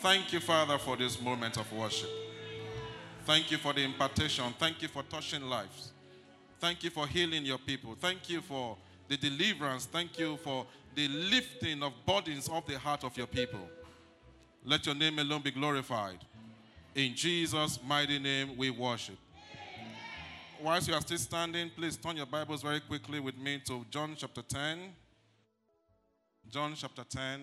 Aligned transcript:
Thank 0.00 0.32
you, 0.32 0.40
Father, 0.40 0.78
for 0.78 0.96
this 0.96 1.20
moment 1.20 1.58
of 1.58 1.70
worship. 1.74 2.08
Thank 3.26 3.50
you 3.50 3.58
for 3.58 3.74
the 3.74 3.82
impartation. 3.82 4.46
Thank 4.58 4.80
you 4.80 4.88
for 4.88 5.02
touching 5.02 5.42
lives. 5.42 5.92
Thank 6.58 6.82
you 6.84 6.88
for 6.88 7.06
healing 7.06 7.44
your 7.44 7.58
people. 7.58 7.94
Thank 8.00 8.30
you 8.30 8.40
for 8.40 8.78
the 9.08 9.18
deliverance. 9.18 9.84
Thank 9.84 10.18
you 10.18 10.38
for 10.38 10.64
the 10.94 11.06
lifting 11.06 11.82
of 11.82 11.92
burdens 12.06 12.48
off 12.48 12.66
the 12.66 12.78
heart 12.78 13.04
of 13.04 13.14
your 13.14 13.26
people. 13.26 13.60
Let 14.64 14.86
your 14.86 14.94
name 14.94 15.18
alone 15.18 15.42
be 15.42 15.50
glorified. 15.50 16.24
In 16.94 17.14
Jesus' 17.14 17.78
mighty 17.86 18.18
name 18.18 18.56
we 18.56 18.70
worship. 18.70 19.18
Whilst 20.62 20.88
you 20.88 20.94
are 20.94 21.00
still 21.02 21.18
standing, 21.18 21.70
please 21.76 21.98
turn 21.98 22.16
your 22.16 22.26
Bibles 22.26 22.62
very 22.62 22.80
quickly 22.80 23.20
with 23.20 23.36
me 23.36 23.60
to 23.66 23.84
John 23.90 24.14
chapter 24.16 24.40
10. 24.40 24.78
John 26.48 26.72
chapter 26.74 27.04
10. 27.04 27.40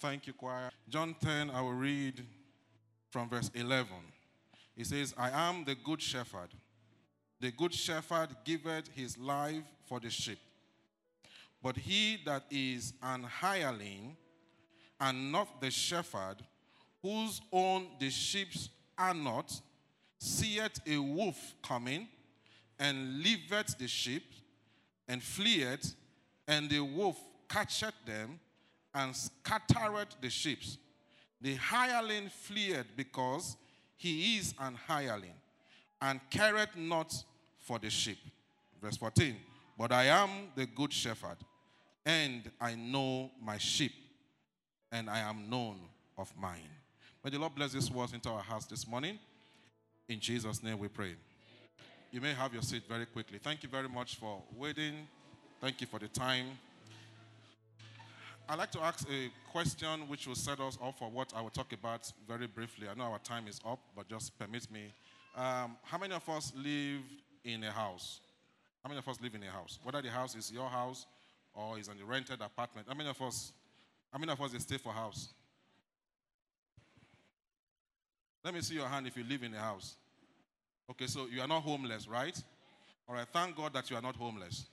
Thank 0.00 0.26
you, 0.26 0.32
choir. 0.32 0.70
John 0.88 1.14
10, 1.20 1.50
I 1.50 1.60
will 1.60 1.74
read 1.74 2.24
from 3.10 3.28
verse 3.28 3.50
11. 3.54 3.86
It 4.74 4.86
says, 4.86 5.12
I 5.18 5.28
am 5.48 5.64
the 5.64 5.74
good 5.74 6.00
shepherd. 6.00 6.48
The 7.38 7.50
good 7.50 7.74
shepherd 7.74 8.30
giveth 8.42 8.88
his 8.94 9.18
life 9.18 9.62
for 9.84 10.00
the 10.00 10.08
sheep. 10.08 10.38
But 11.62 11.76
he 11.76 12.18
that 12.24 12.44
is 12.50 12.94
an 13.02 13.24
hireling 13.24 14.16
and 14.98 15.30
not 15.30 15.60
the 15.60 15.70
shepherd, 15.70 16.36
whose 17.02 17.42
own 17.52 17.88
the 17.98 18.08
sheep 18.08 18.48
are 18.96 19.12
not, 19.12 19.52
seeth 20.18 20.80
a 20.86 20.96
wolf 20.96 21.54
coming, 21.62 22.08
and 22.78 23.22
leaveth 23.22 23.76
the 23.76 23.86
sheep, 23.86 24.32
and 25.06 25.22
fleeth, 25.22 25.94
and 26.48 26.70
the 26.70 26.80
wolf 26.80 27.18
catcheth 27.50 27.92
them, 28.06 28.40
and 28.94 29.14
scattered 29.14 30.08
the 30.20 30.30
sheep. 30.30 30.60
The 31.40 31.54
hireling 31.54 32.28
fleeth 32.28 32.86
because 32.96 33.56
he 33.96 34.36
is 34.38 34.54
an 34.58 34.74
hireling, 34.86 35.34
and 36.00 36.20
careth 36.30 36.76
not 36.76 37.14
for 37.58 37.78
the 37.78 37.90
sheep. 37.90 38.18
Verse 38.82 38.96
14. 38.96 39.36
But 39.78 39.92
I 39.92 40.04
am 40.04 40.30
the 40.54 40.66
good 40.66 40.92
shepherd, 40.92 41.36
and 42.04 42.50
I 42.60 42.74
know 42.74 43.30
my 43.42 43.58
sheep, 43.58 43.92
and 44.92 45.08
I 45.08 45.20
am 45.20 45.48
known 45.48 45.76
of 46.18 46.32
mine. 46.38 46.68
May 47.24 47.30
the 47.30 47.38
Lord 47.38 47.54
bless 47.54 47.72
this 47.72 47.90
words 47.90 48.12
into 48.12 48.30
our 48.30 48.42
hearts 48.42 48.66
this 48.66 48.86
morning. 48.86 49.18
In 50.08 50.20
Jesus' 50.20 50.62
name 50.62 50.78
we 50.78 50.88
pray. 50.88 51.14
You 52.10 52.20
may 52.20 52.32
have 52.34 52.52
your 52.52 52.62
seat 52.62 52.82
very 52.88 53.06
quickly. 53.06 53.38
Thank 53.38 53.62
you 53.62 53.68
very 53.68 53.88
much 53.88 54.16
for 54.16 54.42
waiting. 54.56 55.06
Thank 55.60 55.80
you 55.80 55.86
for 55.86 55.98
the 55.98 56.08
time. 56.08 56.58
I'd 58.50 58.58
like 58.58 58.72
to 58.72 58.80
ask 58.80 59.08
a 59.08 59.30
question 59.52 60.08
which 60.08 60.26
will 60.26 60.34
set 60.34 60.58
us 60.58 60.76
off 60.82 60.98
for 60.98 61.08
what 61.08 61.32
I 61.36 61.40
will 61.40 61.50
talk 61.50 61.72
about 61.72 62.12
very 62.26 62.48
briefly. 62.48 62.88
I 62.88 62.98
know 62.98 63.04
our 63.04 63.20
time 63.20 63.46
is 63.46 63.60
up, 63.64 63.78
but 63.94 64.08
just 64.08 64.36
permit 64.40 64.68
me. 64.72 64.92
Um, 65.36 65.76
how 65.84 65.98
many 65.98 66.14
of 66.14 66.28
us 66.28 66.52
live 66.56 67.02
in 67.44 67.62
a 67.62 67.70
house? 67.70 68.18
How 68.82 68.88
many 68.88 68.98
of 68.98 69.06
us 69.06 69.20
live 69.22 69.36
in 69.36 69.44
a 69.44 69.50
house? 69.52 69.78
Whether 69.84 70.02
the 70.02 70.10
house 70.10 70.34
is 70.34 70.50
your 70.50 70.68
house 70.68 71.06
or 71.54 71.78
is 71.78 71.86
in 71.86 71.94
a 72.02 72.04
rented 72.04 72.40
apartment. 72.40 72.88
How 72.88 72.94
many 72.94 73.08
of 73.08 73.22
us? 73.22 73.52
How 74.12 74.18
many 74.18 74.32
of 74.32 74.40
us 74.40 74.50
stay 74.58 74.78
for 74.78 74.92
house? 74.92 75.28
Let 78.44 78.52
me 78.52 78.62
see 78.62 78.74
your 78.74 78.88
hand 78.88 79.06
if 79.06 79.16
you 79.16 79.22
live 79.22 79.44
in 79.44 79.54
a 79.54 79.60
house. 79.60 79.94
Okay, 80.90 81.06
so 81.06 81.28
you 81.32 81.40
are 81.40 81.46
not 81.46 81.62
homeless, 81.62 82.08
right? 82.08 82.36
All 83.08 83.14
right, 83.14 83.28
thank 83.32 83.54
God 83.54 83.72
that 83.74 83.88
you 83.90 83.96
are 83.96 84.02
not 84.02 84.16
homeless. 84.16 84.66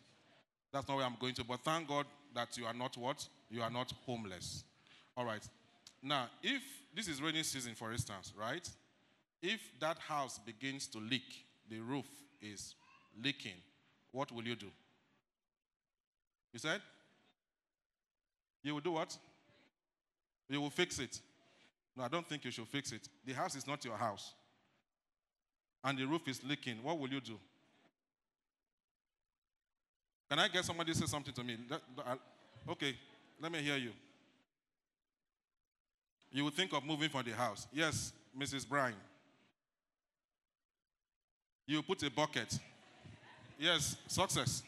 That's 0.74 0.88
not 0.88 0.98
where 0.98 1.06
I'm 1.06 1.18
going 1.20 1.36
to, 1.36 1.44
but 1.44 1.60
thank 1.60 1.88
God 1.88 2.08
that 2.34 2.58
you 2.58 2.66
are 2.66 2.74
not 2.74 2.98
what? 2.98 3.28
You 3.50 3.62
are 3.62 3.70
not 3.70 3.92
homeless. 4.06 4.64
All 5.16 5.26
right. 5.26 5.48
Now, 6.04 6.28
if 6.44 6.62
this 6.96 7.08
is 7.08 7.22
rainy 7.22 7.44
season, 7.44 7.74
for 7.76 7.92
instance, 7.92 8.34
right? 8.38 8.70
If 9.42 9.62
that 9.80 9.98
house 10.00 10.40
begins 10.40 10.88
to 10.88 11.00
leak, 11.00 11.46
the 11.70 11.80
roof 11.80 12.08
is 12.42 12.76
leaking, 13.24 13.56
what 14.12 14.32
will 14.32 14.44
you 14.44 14.56
do? 14.56 14.68
You 16.54 16.60
said? 16.60 16.82
You 18.64 18.74
will 18.74 18.82
do 18.82 18.92
what? 18.92 19.16
You 20.50 20.62
will 20.62 20.70
fix 20.70 21.00
it. 21.00 21.20
No, 21.96 22.04
I 22.04 22.08
don't 22.08 22.28
think 22.28 22.46
you 22.46 22.52
should 22.52 22.68
fix 22.68 22.92
it. 22.92 23.08
The 23.26 23.34
house 23.34 23.56
is 23.56 23.68
not 23.68 23.84
your 23.84 23.98
house. 23.98 24.34
And 25.84 25.98
the 25.98 26.06
roof 26.06 26.28
is 26.28 26.44
leaking. 26.44 26.78
What 26.84 27.00
will 27.00 27.10
you 27.10 27.22
do? 27.22 27.38
Can 30.30 30.40
I 30.40 30.48
get 30.48 30.66
somebody 30.66 30.92
to 30.92 30.98
say 30.98 31.06
something 31.06 31.34
to 31.34 31.44
me? 31.44 31.58
Okay, 32.68 32.96
let 33.42 33.52
me 33.52 33.60
hear 33.60 33.78
you. 33.78 33.92
You 36.32 36.44
would 36.44 36.54
think 36.54 36.74
of 36.74 36.84
moving 36.84 37.10
from 37.10 37.24
the 37.24 37.32
house. 37.32 37.68
Yes, 37.72 38.14
Mrs. 38.38 38.68
Bryan. 38.68 38.96
You 41.66 41.82
put 41.82 42.02
a 42.04 42.12
bucket. 42.12 42.58
Yes, 43.60 43.96
success. 44.08 44.64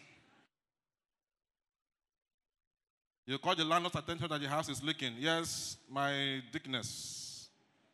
You 3.26 3.38
call 3.38 3.56
the 3.56 3.64
landlord's 3.64 3.96
attention 3.96 4.28
that 4.28 4.42
the 4.42 4.50
house 4.50 4.70
is 4.70 4.84
leaking. 4.84 5.14
Yes, 5.20 5.78
my 5.90 6.42
deaconess. 6.52 7.48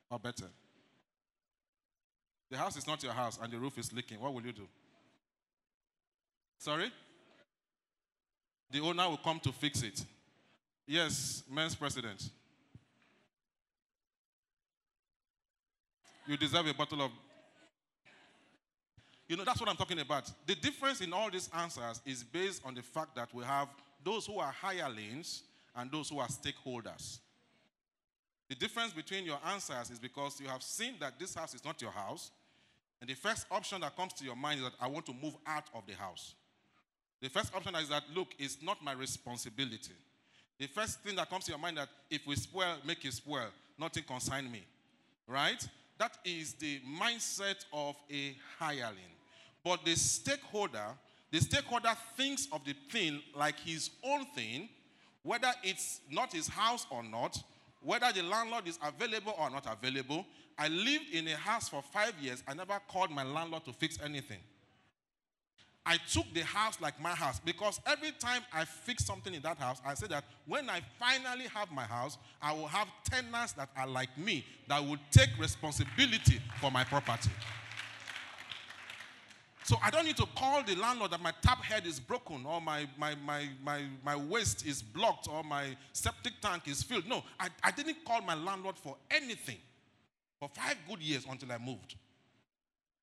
Or 0.09 0.17
better. 0.17 0.45
The 2.49 2.57
house 2.57 2.77
is 2.77 2.87
not 2.87 3.03
your 3.03 3.11
house 3.11 3.37
and 3.41 3.51
the 3.51 3.57
roof 3.57 3.77
is 3.77 3.91
leaking. 3.91 4.19
What 4.21 4.33
will 4.33 4.43
you 4.43 4.53
do? 4.53 4.67
Sorry? 6.57 6.91
The 8.71 8.79
owner 8.79 9.09
will 9.09 9.17
come 9.17 9.39
to 9.41 9.51
fix 9.51 9.81
it. 9.83 10.05
Yes, 10.87 11.43
men's 11.51 11.75
president. 11.75 12.29
You 16.27 16.37
deserve 16.37 16.67
a 16.67 16.73
bottle 16.73 17.01
of. 17.01 17.11
You 19.27 19.35
know, 19.35 19.43
that's 19.43 19.59
what 19.59 19.69
I'm 19.69 19.75
talking 19.75 19.99
about. 19.99 20.31
The 20.45 20.55
difference 20.55 21.01
in 21.01 21.11
all 21.11 21.31
these 21.31 21.49
answers 21.57 22.01
is 22.05 22.23
based 22.23 22.61
on 22.63 22.75
the 22.75 22.83
fact 22.83 23.15
that 23.15 23.33
we 23.33 23.43
have 23.43 23.69
those 24.03 24.27
who 24.27 24.37
are 24.37 24.51
hirelings 24.51 25.41
and 25.75 25.91
those 25.91 26.09
who 26.09 26.19
are 26.19 26.27
stakeholders. 26.27 27.19
The 28.47 28.55
difference 28.55 28.93
between 28.93 29.25
your 29.25 29.39
answers 29.47 29.89
is 29.89 29.97
because 29.97 30.39
you 30.39 30.47
have 30.47 30.61
seen 30.61 30.93
that 30.99 31.19
this 31.19 31.33
house 31.33 31.55
is 31.55 31.65
not 31.65 31.81
your 31.81 31.89
house, 31.89 32.29
and 33.01 33.09
the 33.09 33.15
first 33.15 33.47
option 33.49 33.81
that 33.81 33.95
comes 33.95 34.13
to 34.13 34.23
your 34.23 34.35
mind 34.35 34.59
is 34.59 34.65
that 34.65 34.73
I 34.79 34.87
want 34.87 35.07
to 35.07 35.13
move 35.13 35.35
out 35.47 35.65
of 35.73 35.87
the 35.87 35.93
house. 35.93 36.35
The 37.21 37.29
first 37.29 37.55
option 37.55 37.73
is 37.75 37.89
that, 37.89 38.03
look, 38.13 38.27
it's 38.37 38.59
not 38.61 38.83
my 38.83 38.91
responsibility. 38.91 39.93
The 40.57 40.67
first 40.67 41.01
thing 41.01 41.15
that 41.17 41.29
comes 41.29 41.45
to 41.45 41.51
your 41.51 41.59
mind 41.59 41.77
that 41.77 41.89
if 42.09 42.25
we 42.25 42.35
spoil, 42.35 42.77
make 42.85 43.03
it 43.03 43.13
spoil, 43.13 43.47
nothing 43.79 44.03
concern 44.03 44.49
me. 44.51 44.63
Right? 45.27 45.67
That 45.97 46.17
is 46.23 46.53
the 46.53 46.79
mindset 46.99 47.65
of 47.73 47.95
a 48.11 48.35
hireling. 48.59 49.15
But 49.63 49.83
the 49.83 49.95
stakeholder, 49.95 50.85
the 51.31 51.39
stakeholder 51.39 51.93
thinks 52.15 52.47
of 52.51 52.63
the 52.63 52.75
thing 52.91 53.21
like 53.35 53.59
his 53.59 53.89
own 54.03 54.25
thing, 54.27 54.69
whether 55.23 55.51
it's 55.63 56.01
not 56.11 56.31
his 56.31 56.47
house 56.47 56.85
or 56.89 57.03
not, 57.03 57.41
whether 57.81 58.11
the 58.11 58.23
landlord 58.23 58.67
is 58.67 58.79
available 58.83 59.33
or 59.37 59.49
not 59.49 59.65
available. 59.71 60.25
I 60.57 60.69
lived 60.69 61.13
in 61.13 61.27
a 61.27 61.35
house 61.35 61.67
for 61.67 61.81
five 61.81 62.13
years. 62.21 62.43
I 62.47 62.53
never 62.53 62.79
called 62.87 63.11
my 63.11 63.23
landlord 63.23 63.65
to 63.65 63.73
fix 63.73 63.99
anything. 64.03 64.39
I 65.85 65.97
took 66.09 66.25
the 66.33 66.43
house 66.43 66.81
like 66.81 66.99
my 66.99 67.11
house 67.11 67.39
because 67.39 67.79
every 67.85 68.11
time 68.11 68.41
I 68.51 68.65
fix 68.65 69.05
something 69.05 69.33
in 69.33 69.41
that 69.43 69.59
house, 69.59 69.81
I 69.85 69.93
say 69.93 70.07
that 70.07 70.23
when 70.47 70.67
I 70.69 70.81
finally 70.99 71.45
have 71.53 71.71
my 71.71 71.83
house, 71.83 72.17
I 72.41 72.53
will 72.53 72.67
have 72.67 72.87
tenants 73.03 73.53
that 73.53 73.69
are 73.77 73.87
like 73.87 74.17
me 74.17 74.45
that 74.67 74.83
will 74.83 74.97
take 75.11 75.29
responsibility 75.39 76.39
for 76.59 76.71
my 76.71 76.83
property. 76.83 77.29
So 79.63 79.77
I 79.83 79.89
don't 79.89 80.05
need 80.05 80.17
to 80.17 80.27
call 80.35 80.63
the 80.63 80.75
landlord 80.75 81.11
that 81.11 81.21
my 81.21 81.33
tap 81.41 81.63
head 81.63 81.87
is 81.87 81.99
broken 81.99 82.45
or 82.45 82.61
my, 82.61 82.87
my, 82.97 83.15
my, 83.25 83.49
my, 83.63 83.81
my 84.03 84.15
waste 84.15 84.65
is 84.65 84.81
blocked 84.81 85.27
or 85.27 85.43
my 85.43 85.75
septic 85.91 86.33
tank 86.39 86.67
is 86.67 86.83
filled. 86.83 87.07
No, 87.07 87.23
I, 87.39 87.49
I 87.63 87.71
didn't 87.71 87.97
call 88.05 88.21
my 88.21 88.35
landlord 88.35 88.77
for 88.77 88.95
anything 89.09 89.57
for 90.39 90.49
five 90.49 90.77
good 90.87 91.01
years 91.01 91.25
until 91.29 91.51
I 91.51 91.57
moved. 91.57 91.95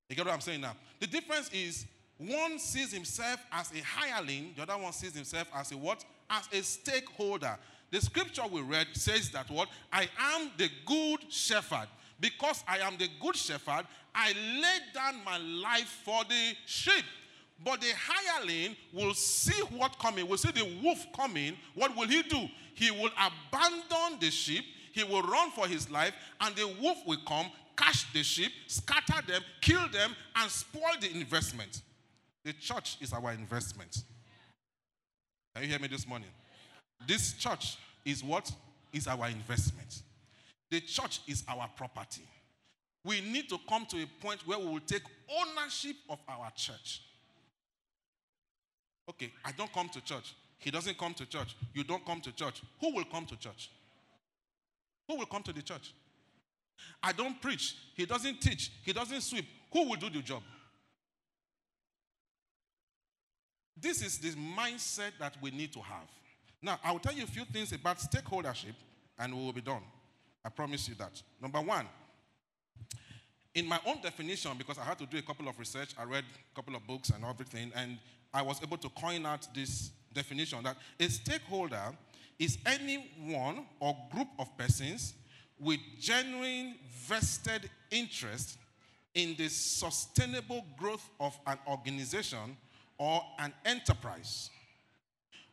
You 0.09 0.15
get 0.15 0.25
what 0.25 0.35
I'm 0.35 0.41
saying 0.41 0.61
now? 0.61 0.77
The 1.01 1.09
difference 1.09 1.51
is 1.53 1.85
one 2.27 2.59
sees 2.59 2.93
himself 2.93 3.41
as 3.53 3.71
a 3.73 3.83
hireling, 3.83 4.53
the 4.57 4.63
other 4.63 4.79
one 4.79 4.93
sees 4.93 5.15
himself 5.15 5.49
as 5.55 5.73
a 5.73 5.77
what? 5.77 6.05
As 6.31 6.49
a 6.53 6.63
stakeholder. 6.63 7.57
The 7.91 8.01
scripture 8.01 8.43
we 8.51 8.63
read 8.63 8.89
says 8.95 9.31
that 9.31 9.51
what? 9.51 9.69
I 9.93 10.09
am 10.19 10.51
the 10.57 10.71
good 10.87 11.31
shepherd. 11.31 11.89
Because 12.21 12.63
I 12.69 12.79
am 12.79 12.97
the 12.99 13.09
good 13.21 13.37
shepherd, 13.37 13.85
I 14.15 14.33
lay 14.33 14.79
down 14.95 15.25
my 15.25 15.39
life 15.39 16.01
for 16.05 16.23
the 16.25 16.55
sheep. 16.67 17.05
But 17.65 17.81
the 17.81 17.93
hireling 17.97 18.77
will 18.93 19.15
see 19.15 19.61
what 19.77 19.99
coming, 19.99 20.29
will 20.29 20.37
see 20.37 20.53
the 20.53 20.81
wolf 20.83 21.05
coming. 21.15 21.57
What 21.75 21.97
will 21.97 22.07
he 22.07 22.23
do? 22.23 22.49
He 22.75 22.91
will 22.91 23.11
abandon 23.11 24.21
the 24.21 24.31
sheep, 24.31 24.65
he 24.93 25.05
will 25.05 25.23
run 25.23 25.51
for 25.51 25.67
his 25.67 25.91
life, 25.91 26.15
and 26.41 26.55
the 26.57 26.75
wolf 26.81 26.99
will 27.07 27.21
come, 27.27 27.47
catch 27.77 28.13
the 28.13 28.23
sheep, 28.23 28.53
scatter 28.67 29.21
them, 29.27 29.43
kill 29.61 29.89
them, 29.89 30.15
and 30.37 30.51
spoil 30.51 30.95
the 31.01 31.11
investment. 31.13 31.83
The 32.45 32.53
church 32.55 32.99
is 33.01 33.13
our 33.13 33.33
investment. 33.33 34.05
Can 35.55 35.65
you 35.65 35.71
hear 35.71 35.79
me 35.79 35.89
this 35.89 36.07
morning? 36.07 36.29
This 37.07 37.35
church 37.35 37.77
is 38.05 38.25
what? 38.25 38.51
Is 38.93 39.07
our 39.07 39.29
investment. 39.29 40.03
The 40.71 40.81
church 40.81 41.21
is 41.27 41.45
our 41.49 41.69
property. 41.77 42.27
We 43.05 43.21
need 43.21 43.49
to 43.49 43.59
come 43.69 43.87
to 43.87 44.03
a 44.03 44.07
point 44.25 44.47
where 44.47 44.59
we 44.59 44.67
will 44.67 44.81
take 44.81 45.03
ownership 45.29 45.97
of 46.09 46.19
our 46.29 46.51
church. 46.55 47.03
Okay, 49.09 49.33
I 49.45 49.53
don't 49.53 49.73
come 49.73 49.89
to 49.91 50.01
church. 50.01 50.35
He 50.59 50.71
doesn't 50.71 50.97
come 50.99 51.15
to 51.15 51.27
church. 51.27 51.57
You 51.75 51.85
don't 51.85 52.05
come 52.07 52.21
to 52.21 52.33
church. 52.33 52.63
Who 52.81 52.95
will 52.95 53.05
come 53.05 53.27
to 53.27 53.37
church? 53.37 53.71
Who 55.09 55.17
will 55.17 55.27
come 55.27 55.43
to 55.43 55.53
the 55.53 55.63
church? 55.63 55.93
I 57.03 57.13
don't 57.13 57.41
preach. 57.41 57.77
He 57.95 58.07
doesn't 58.07 58.41
teach. 58.41 58.71
He 58.85 58.93
doesn't 58.93 59.21
sweep. 59.23 59.47
Who 59.73 59.89
will 59.89 59.97
do 59.97 60.09
the 60.11 60.23
job? 60.23 60.43
This 63.81 64.03
is 64.03 64.19
the 64.19 64.31
mindset 64.31 65.13
that 65.19 65.37
we 65.41 65.51
need 65.51 65.73
to 65.73 65.81
have. 65.81 66.09
Now, 66.61 66.79
I 66.85 66.93
will 66.93 67.01
tell 67.01 67.13
you 67.13 67.25
a 67.25 67.27
few 67.27 67.45
things 67.45 67.73
about 67.73 67.99
stakeholdership 67.99 68.75
and 69.19 69.35
we 69.35 69.45
will 69.45 69.53
be 69.53 69.61
done. 69.61 69.83
I 70.45 70.49
promise 70.49 70.89
you 70.89 70.95
that. 70.97 71.23
Number 71.41 71.61
one, 71.61 71.87
in 73.55 73.67
my 73.67 73.81
own 73.87 74.01
definition, 74.01 74.53
because 74.57 74.79
I 74.79 74.85
had 74.85 74.99
to 74.99 75.07
do 75.07 75.19
a 75.19 75.23
couple 75.23 75.49
of 75.49 75.59
research, 75.59 75.95
I 75.99 76.05
read 76.05 76.25
a 76.25 76.55
couple 76.55 76.75
of 76.75 76.87
books 76.87 77.11
and 77.11 77.25
everything, 77.25 77.71
and 77.75 77.99
I 78.33 78.43
was 78.43 78.63
able 78.63 78.79
to 78.79 78.89
coin 78.91 79.27
out 79.27 79.47
this 79.55 79.91
definition 80.13 80.63
that 80.63 80.77
a 80.99 81.09
stakeholder 81.09 81.93
is 82.39 82.59
anyone 82.65 83.67
or 83.79 83.97
group 84.11 84.29
of 84.39 84.57
persons 84.57 85.15
with 85.61 85.79
genuine 86.01 86.77
vested 87.07 87.69
interest 87.91 88.59
in 89.15 89.35
the 89.37 89.49
sustainable 89.49 90.65
growth 90.79 91.09
of 91.21 91.39
an 91.47 91.59
organization 91.69 92.57
or 93.03 93.21
an 93.41 93.53
enterprise 93.65 94.49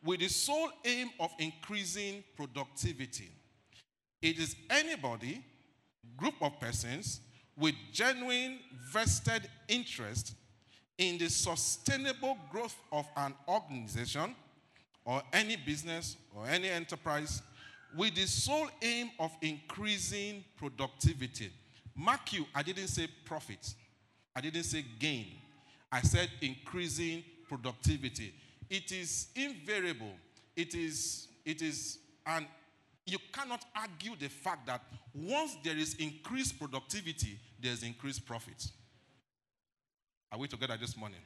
with 0.04 0.20
the 0.20 0.28
sole 0.28 0.70
aim 0.84 1.10
of 1.18 1.32
increasing 1.40 2.22
productivity. 2.36 3.28
It 4.22 4.38
is 4.38 4.54
anybody, 4.70 5.42
group 6.16 6.34
of 6.40 6.60
persons, 6.60 7.20
with 7.58 7.74
genuine 7.92 8.60
vested 8.92 9.50
interest 9.66 10.34
in 10.96 11.18
the 11.18 11.28
sustainable 11.28 12.38
growth 12.52 12.76
of 12.92 13.08
an 13.16 13.34
organization 13.48 14.36
or 15.04 15.20
any 15.32 15.56
business 15.56 16.16
or 16.36 16.46
any 16.46 16.68
enterprise 16.68 17.42
with 17.96 18.14
the 18.14 18.26
sole 18.28 18.68
aim 18.80 19.10
of 19.18 19.32
increasing 19.42 20.44
productivity. 20.56 21.50
Mark 21.96 22.32
you, 22.32 22.46
I 22.54 22.62
didn't 22.62 22.86
say 22.86 23.08
profit, 23.24 23.74
I 24.36 24.40
didn't 24.40 24.62
say 24.62 24.84
gain. 25.00 25.26
I 25.92 26.02
said 26.02 26.30
increasing 26.40 27.24
productivity. 27.50 28.32
It 28.70 28.92
is 28.92 29.26
invariable. 29.34 30.14
It 30.56 30.74
is, 30.74 31.26
it 31.44 31.60
is, 31.60 31.98
and 32.24 32.46
you 33.06 33.18
cannot 33.32 33.64
argue 33.74 34.14
the 34.16 34.28
fact 34.28 34.66
that 34.68 34.82
once 35.12 35.56
there 35.64 35.76
is 35.76 35.94
increased 35.94 36.58
productivity, 36.58 37.38
there's 37.60 37.82
increased 37.82 38.24
profit. 38.24 38.70
Are 40.30 40.38
we 40.38 40.46
together 40.46 40.76
this 40.80 40.96
morning? 40.96 41.18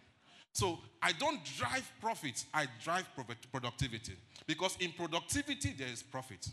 So 0.53 0.79
I 1.03 1.13
don't 1.13 1.41
drive 1.59 1.91
profits, 2.01 2.47
I 2.55 2.67
drive 2.83 3.07
productivity. 3.53 4.15
Because 4.47 4.77
in 4.81 4.93
productivity, 4.93 5.75
there 5.77 5.89
is 5.89 6.03
profit. 6.03 6.49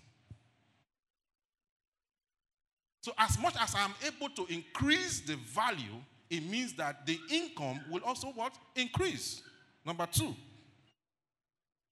So 3.02 3.14
as 3.18 3.40
much 3.40 3.56
as 3.60 3.74
I'm 3.76 3.94
able 4.06 4.30
to 4.36 4.54
increase 4.54 5.22
the 5.22 5.36
value, 5.36 6.02
it 6.30 6.44
means 6.44 6.74
that 6.74 7.06
the 7.06 7.20
income 7.30 7.80
will 7.90 8.04
also 8.04 8.28
what? 8.28 8.54
Increase. 8.76 9.44
Number 9.86 10.08
two, 10.12 10.36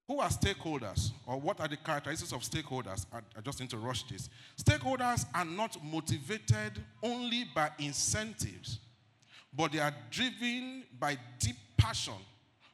who 0.06 0.18
are 0.18 0.28
stakeholders, 0.28 1.12
or 1.24 1.40
what 1.40 1.60
are 1.60 1.68
the 1.68 1.76
characteristics 1.76 2.32
of 2.32 2.40
stakeholders? 2.40 3.06
I, 3.12 3.40
just 3.42 3.60
need 3.60 3.70
to 3.70 3.76
rush 3.76 4.02
this. 4.04 4.28
Stakeholders 4.60 5.24
are 5.32 5.44
not 5.44 5.76
motivated 5.84 6.82
only 7.02 7.44
by 7.54 7.70
incentives, 7.78 8.80
but 9.52 9.70
they 9.70 9.78
are 9.78 9.94
driven 10.10 10.82
by 10.98 11.16
deep 11.38 11.54
passion 11.76 12.14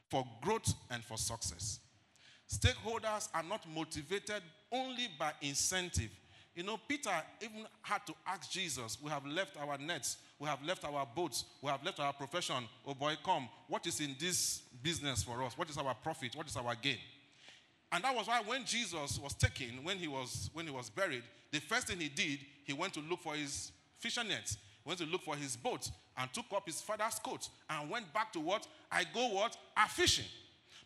for 0.09 0.25
growth 0.41 0.73
and 0.89 1.03
for 1.03 1.17
success. 1.17 1.79
Stakeholders 2.51 3.29
are 3.33 3.43
not 3.43 3.69
motivated 3.69 4.41
only 4.71 5.07
by 5.19 5.31
incentive. 5.41 6.09
You 6.55 6.63
know, 6.63 6.79
Peter 6.87 7.11
even 7.39 7.67
had 7.83 8.05
to 8.07 8.15
ask 8.25 8.49
Jesus, 8.49 8.97
We 8.99 9.11
have 9.11 9.25
left 9.27 9.57
our 9.57 9.77
nets, 9.77 10.17
we 10.39 10.47
have 10.47 10.63
left 10.63 10.85
our 10.85 11.07
boats, 11.15 11.45
we 11.61 11.69
have 11.69 11.83
left 11.83 11.99
our 11.99 12.13
profession. 12.13 12.63
Oh 12.85 12.93
boy, 12.93 13.15
come. 13.23 13.49
What 13.67 13.85
is 13.87 13.99
in 13.99 14.15
this 14.19 14.61
business 14.83 15.23
for 15.23 15.43
us? 15.43 15.57
What 15.57 15.69
is 15.69 15.77
our 15.77 15.93
profit? 15.95 16.35
What 16.35 16.47
is 16.47 16.55
our 16.55 16.75
gain? 16.75 16.97
And 17.91 18.03
that 18.03 18.15
was 18.15 18.27
why 18.27 18.41
when 18.45 18.65
Jesus 18.65 19.19
was 19.19 19.33
taken, 19.33 19.83
when 19.83 19.97
he 19.97 20.07
was 20.07 20.49
when 20.53 20.65
he 20.65 20.71
was 20.71 20.89
buried, 20.89 21.23
the 21.51 21.59
first 21.59 21.87
thing 21.87 21.99
he 21.99 22.09
did, 22.09 22.39
he 22.65 22.73
went 22.73 22.93
to 22.93 22.99
look 22.99 23.21
for 23.21 23.35
his 23.35 23.71
fishing 23.99 24.27
nets, 24.27 24.57
went 24.85 24.99
to 24.99 25.05
look 25.05 25.23
for 25.23 25.35
his 25.35 25.55
boat, 25.55 25.89
and 26.17 26.31
took 26.33 26.45
up 26.55 26.65
his 26.65 26.81
father's 26.81 27.19
coat 27.19 27.49
and 27.69 27.89
went 27.89 28.11
back 28.13 28.33
to 28.33 28.39
what? 28.39 28.67
I 28.91 29.05
go 29.13 29.29
what? 29.29 29.57
A 29.75 29.87
fishing 29.87 30.25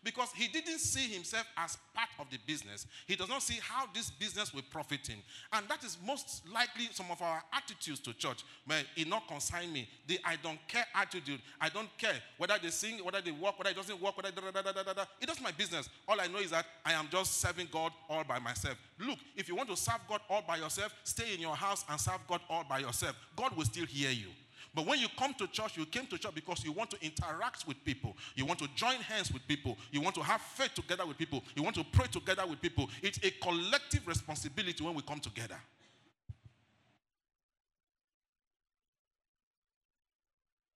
because 0.04 0.30
he 0.32 0.48
didn't 0.48 0.78
see 0.78 1.08
himself 1.12 1.46
as 1.56 1.76
part 1.94 2.08
of 2.18 2.28
the 2.30 2.38
business. 2.46 2.86
He 3.06 3.16
does 3.16 3.28
not 3.28 3.42
see 3.42 3.58
how 3.62 3.86
this 3.94 4.10
business 4.10 4.52
will 4.52 4.62
profit 4.70 5.06
him. 5.06 5.18
And 5.52 5.68
that 5.68 5.84
is 5.84 5.96
most 6.04 6.42
likely 6.52 6.88
some 6.92 7.06
of 7.10 7.22
our 7.22 7.42
attitudes 7.52 8.00
to 8.00 8.14
church. 8.14 8.44
Man, 8.66 8.84
it 8.96 9.08
not 9.08 9.28
consign 9.28 9.72
me. 9.72 9.88
The 10.06 10.18
I 10.24 10.36
don't 10.42 10.58
care 10.66 10.86
attitude. 10.94 11.40
I 11.60 11.68
don't 11.68 11.88
care 11.98 12.14
whether 12.38 12.54
they 12.62 12.70
sing, 12.70 13.04
whether 13.04 13.20
they 13.20 13.30
work, 13.30 13.58
whether 13.58 13.70
it 13.70 13.76
doesn't 13.76 14.00
work, 14.00 14.16
whether 14.16 14.30
da, 14.30 14.50
da, 14.50 14.72
da, 14.72 14.82
da, 14.82 14.92
da. 14.92 15.04
It 15.20 15.26
doesn't 15.26 15.42
my 15.42 15.52
business. 15.52 15.88
All 16.08 16.20
I 16.20 16.26
know 16.26 16.38
is 16.38 16.50
that 16.50 16.66
I 16.84 16.92
am 16.92 17.08
just 17.10 17.40
serving 17.40 17.68
God 17.70 17.92
all 18.08 18.24
by 18.24 18.38
myself. 18.38 18.76
Look, 18.98 19.18
if 19.36 19.48
you 19.48 19.54
want 19.54 19.68
to 19.70 19.76
serve 19.76 20.00
God 20.08 20.20
all 20.28 20.42
by 20.46 20.56
yourself, 20.56 20.94
stay 21.04 21.34
in 21.34 21.40
your 21.40 21.56
house 21.56 21.84
and 21.88 22.00
serve 22.00 22.20
God 22.28 22.40
all 22.48 22.64
by 22.68 22.78
yourself. 22.78 23.16
God 23.36 23.56
will 23.56 23.64
still 23.64 23.86
hear 23.86 24.10
you. 24.10 24.28
But 24.74 24.86
when 24.86 24.98
you 24.98 25.08
come 25.18 25.34
to 25.34 25.46
church, 25.48 25.76
you 25.76 25.84
came 25.84 26.06
to 26.06 26.16
church 26.16 26.34
because 26.34 26.64
you 26.64 26.72
want 26.72 26.90
to 26.92 26.96
interact 27.02 27.66
with 27.68 27.82
people. 27.84 28.16
You 28.34 28.46
want 28.46 28.58
to 28.60 28.68
join 28.74 28.94
hands 28.96 29.30
with 29.30 29.46
people. 29.46 29.76
You 29.90 30.00
want 30.00 30.14
to 30.14 30.22
have 30.22 30.40
faith 30.40 30.74
together 30.74 31.04
with 31.04 31.18
people. 31.18 31.42
You 31.54 31.62
want 31.62 31.76
to 31.76 31.84
pray 31.84 32.06
together 32.06 32.44
with 32.48 32.60
people. 32.60 32.88
It's 33.02 33.18
a 33.22 33.30
collective 33.42 34.06
responsibility 34.08 34.82
when 34.82 34.94
we 34.94 35.02
come 35.02 35.20
together. 35.20 35.56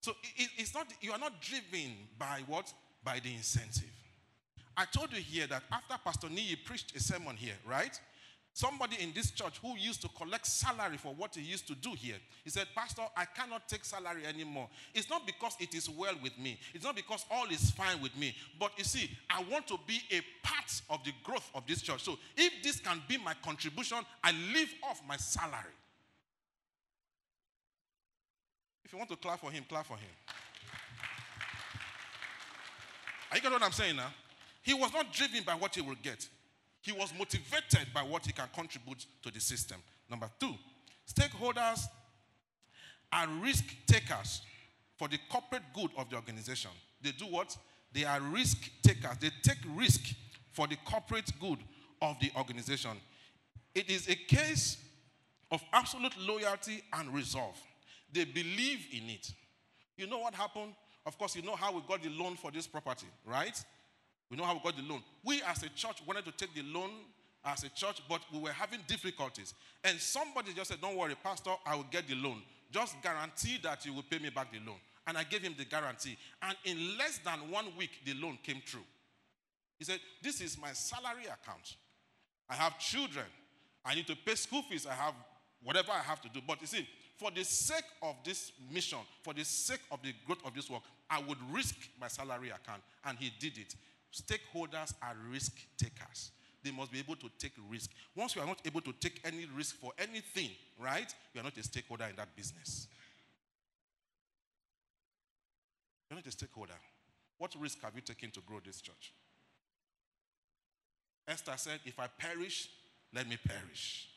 So 0.02 0.12
it, 0.36 0.50
it's 0.58 0.74
not, 0.74 0.86
you 1.00 1.12
are 1.12 1.18
not 1.18 1.40
driven 1.40 1.96
by 2.18 2.42
what? 2.46 2.72
By 3.02 3.18
the 3.18 3.34
incentive. 3.34 3.90
I 4.76 4.84
told 4.84 5.10
you 5.12 5.20
here 5.20 5.46
that 5.46 5.62
after 5.72 5.96
Pastor 6.04 6.28
Niyi 6.28 6.62
preached 6.64 6.94
a 6.94 7.00
sermon 7.00 7.34
here, 7.34 7.56
right? 7.66 7.98
Somebody 8.56 8.96
in 9.02 9.12
this 9.12 9.32
church 9.32 9.58
who 9.60 9.76
used 9.76 10.00
to 10.00 10.08
collect 10.16 10.46
salary 10.46 10.96
for 10.96 11.12
what 11.12 11.34
he 11.34 11.42
used 11.42 11.66
to 11.66 11.74
do 11.74 11.90
here. 11.92 12.16
He 12.42 12.48
said, 12.48 12.66
Pastor, 12.74 13.02
I 13.14 13.26
cannot 13.26 13.68
take 13.68 13.84
salary 13.84 14.24
anymore. 14.24 14.70
It's 14.94 15.10
not 15.10 15.26
because 15.26 15.56
it 15.60 15.74
is 15.74 15.90
well 15.90 16.14
with 16.22 16.38
me, 16.38 16.58
it's 16.72 16.82
not 16.82 16.96
because 16.96 17.26
all 17.30 17.44
is 17.50 17.70
fine 17.72 18.00
with 18.00 18.16
me. 18.16 18.34
But 18.58 18.72
you 18.78 18.84
see, 18.84 19.10
I 19.28 19.44
want 19.52 19.66
to 19.66 19.78
be 19.86 20.00
a 20.10 20.22
part 20.42 20.80
of 20.88 21.04
the 21.04 21.12
growth 21.22 21.50
of 21.54 21.66
this 21.66 21.82
church. 21.82 22.02
So 22.02 22.16
if 22.34 22.62
this 22.62 22.80
can 22.80 23.02
be 23.06 23.18
my 23.18 23.34
contribution, 23.44 23.98
I 24.24 24.32
live 24.54 24.72
off 24.88 25.02
my 25.06 25.18
salary. 25.18 25.76
If 28.86 28.90
you 28.90 28.96
want 28.96 29.10
to 29.10 29.16
clap 29.16 29.40
for 29.40 29.50
him, 29.50 29.66
clap 29.68 29.84
for 29.84 29.98
him. 29.98 30.08
Are 33.30 33.36
you 33.36 33.42
getting 33.42 33.52
what 33.52 33.62
I'm 33.62 33.72
saying 33.72 33.96
now? 33.96 34.14
He 34.62 34.72
was 34.72 34.94
not 34.94 35.12
driven 35.12 35.42
by 35.42 35.52
what 35.52 35.74
he 35.74 35.82
will 35.82 35.96
get. 36.02 36.26
He 36.86 36.92
was 36.92 37.12
motivated 37.18 37.88
by 37.92 38.02
what 38.02 38.24
he 38.24 38.32
can 38.32 38.46
contribute 38.54 39.06
to 39.24 39.32
the 39.32 39.40
system. 39.40 39.78
Number 40.08 40.30
two, 40.38 40.54
stakeholders 41.12 41.80
are 43.12 43.26
risk 43.42 43.64
takers 43.88 44.42
for 44.96 45.08
the 45.08 45.18
corporate 45.28 45.64
good 45.74 45.90
of 45.98 46.08
the 46.08 46.14
organization. 46.14 46.70
They 47.02 47.10
do 47.10 47.24
what? 47.24 47.56
They 47.92 48.04
are 48.04 48.20
risk 48.20 48.70
takers. 48.84 49.16
They 49.20 49.30
take 49.42 49.58
risk 49.74 50.14
for 50.52 50.68
the 50.68 50.76
corporate 50.84 51.28
good 51.40 51.58
of 52.00 52.20
the 52.20 52.30
organization. 52.36 52.92
It 53.74 53.90
is 53.90 54.08
a 54.08 54.14
case 54.14 54.76
of 55.50 55.60
absolute 55.72 56.16
loyalty 56.20 56.84
and 56.92 57.12
resolve. 57.12 57.60
They 58.12 58.26
believe 58.26 58.86
in 58.92 59.10
it. 59.10 59.32
You 59.96 60.06
know 60.06 60.18
what 60.18 60.34
happened? 60.34 60.72
Of 61.04 61.18
course, 61.18 61.34
you 61.34 61.42
know 61.42 61.56
how 61.56 61.72
we 61.72 61.80
got 61.88 62.04
the 62.04 62.10
loan 62.10 62.36
for 62.36 62.52
this 62.52 62.68
property, 62.68 63.08
right? 63.24 63.60
We 64.30 64.36
know 64.36 64.44
how 64.44 64.54
we 64.54 64.60
got 64.60 64.76
the 64.76 64.82
loan. 64.82 65.02
We 65.24 65.42
as 65.42 65.62
a 65.62 65.68
church 65.70 66.02
wanted 66.06 66.24
to 66.24 66.32
take 66.32 66.54
the 66.54 66.62
loan 66.62 66.90
as 67.44 67.62
a 67.62 67.68
church, 67.68 68.02
but 68.08 68.20
we 68.32 68.40
were 68.40 68.52
having 68.52 68.80
difficulties. 68.86 69.54
And 69.84 69.98
somebody 70.00 70.52
just 70.52 70.70
said, 70.70 70.80
Don't 70.80 70.96
worry, 70.96 71.14
Pastor, 71.22 71.50
I 71.64 71.76
will 71.76 71.86
get 71.90 72.08
the 72.08 72.16
loan. 72.16 72.42
Just 72.72 73.00
guarantee 73.02 73.58
that 73.62 73.86
you 73.86 73.92
will 73.92 74.02
pay 74.02 74.18
me 74.18 74.30
back 74.30 74.52
the 74.52 74.58
loan. 74.58 74.78
And 75.06 75.16
I 75.16 75.22
gave 75.22 75.42
him 75.42 75.54
the 75.56 75.64
guarantee. 75.64 76.18
And 76.42 76.56
in 76.64 76.98
less 76.98 77.18
than 77.18 77.50
one 77.50 77.66
week, 77.78 77.90
the 78.04 78.14
loan 78.14 78.38
came 78.42 78.60
through. 78.66 78.84
He 79.78 79.84
said, 79.84 80.00
This 80.22 80.40
is 80.40 80.58
my 80.60 80.72
salary 80.72 81.24
account. 81.24 81.76
I 82.48 82.54
have 82.54 82.78
children. 82.78 83.26
I 83.84 83.94
need 83.94 84.06
to 84.08 84.16
pay 84.16 84.34
school 84.34 84.62
fees. 84.62 84.86
I 84.86 84.94
have 84.94 85.14
whatever 85.62 85.92
I 85.92 86.00
have 86.00 86.20
to 86.22 86.28
do. 86.28 86.40
But 86.46 86.60
you 86.60 86.66
see, 86.66 86.88
for 87.16 87.30
the 87.30 87.44
sake 87.44 87.84
of 88.02 88.16
this 88.24 88.52
mission, 88.72 88.98
for 89.22 89.32
the 89.32 89.44
sake 89.44 89.80
of 89.90 90.02
the 90.02 90.12
growth 90.26 90.44
of 90.44 90.54
this 90.54 90.68
work, 90.68 90.82
I 91.08 91.20
would 91.20 91.38
risk 91.52 91.76
my 92.00 92.08
salary 92.08 92.48
account. 92.50 92.82
And 93.04 93.16
he 93.18 93.32
did 93.38 93.58
it. 93.58 93.74
Stakeholders 94.16 94.94
are 95.02 95.14
risk 95.30 95.52
takers. 95.76 96.30
they 96.64 96.70
must 96.70 96.90
be 96.90 96.98
able 96.98 97.16
to 97.16 97.28
take 97.38 97.52
risk. 97.70 97.90
Once 98.14 98.34
you 98.34 98.40
are 98.42 98.46
not 98.46 98.60
able 98.64 98.80
to 98.80 98.92
take 98.94 99.20
any 99.24 99.46
risk 99.54 99.76
for 99.76 99.92
anything, 99.98 100.50
right, 100.78 101.14
you 101.32 101.40
are 101.40 101.44
not 101.44 101.56
a 101.56 101.62
stakeholder 101.62 102.06
in 102.06 102.16
that 102.16 102.34
business. 102.34 102.88
You're 106.08 106.16
not 106.16 106.26
a 106.26 106.30
stakeholder. 106.30 106.72
What 107.38 107.54
risk 107.60 107.82
have 107.82 107.94
you 107.94 108.00
taken 108.00 108.30
to 108.30 108.40
grow 108.40 108.58
this 108.64 108.80
church? 108.80 109.12
Esther 111.28 111.52
said, 111.56 111.80
If 111.84 112.00
I 112.00 112.06
perish, 112.06 112.70
let 113.14 113.28
me 113.28 113.36
perish. 113.36 114.08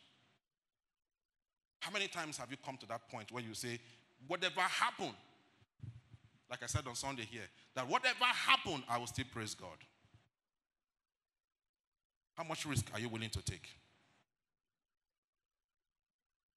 How 1.82 1.92
many 1.92 2.08
times 2.08 2.38
have 2.38 2.50
you 2.52 2.58
come 2.66 2.78
to 2.78 2.88
that 2.88 3.10
point 3.10 3.32
where 3.32 3.44
you 3.44 3.54
say, 3.54 3.80
Whatever 4.28 4.62
happened, 4.62 5.14
like 6.50 6.64
I 6.64 6.68
said 6.68 6.88
on 6.88 6.96
Sunday 6.96 7.28
here, 7.30 7.48
that 7.76 7.88
whatever 7.88 8.26
happened, 8.26 8.84
I 8.90 8.98
will 8.98 9.08
still 9.08 9.26
praise 9.32 9.54
God? 9.54 9.78
How 12.40 12.46
much 12.46 12.66
risk 12.66 12.86
are 12.94 13.00
you 13.02 13.10
willing 13.10 13.30
to 13.32 13.42
take? 13.42 13.68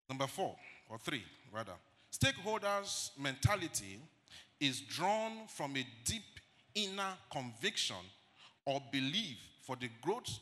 Number 0.08 0.28
four, 0.28 0.54
or 0.88 0.96
three, 0.96 1.24
rather. 1.52 1.72
Stakeholders' 2.12 3.10
mentality 3.18 3.98
is 4.60 4.80
drawn 4.80 5.32
from 5.48 5.76
a 5.76 5.84
deep 6.04 6.22
inner 6.76 7.14
conviction 7.32 7.96
or 8.64 8.80
belief 8.92 9.36
for 9.62 9.74
the 9.74 9.88
growth 10.00 10.38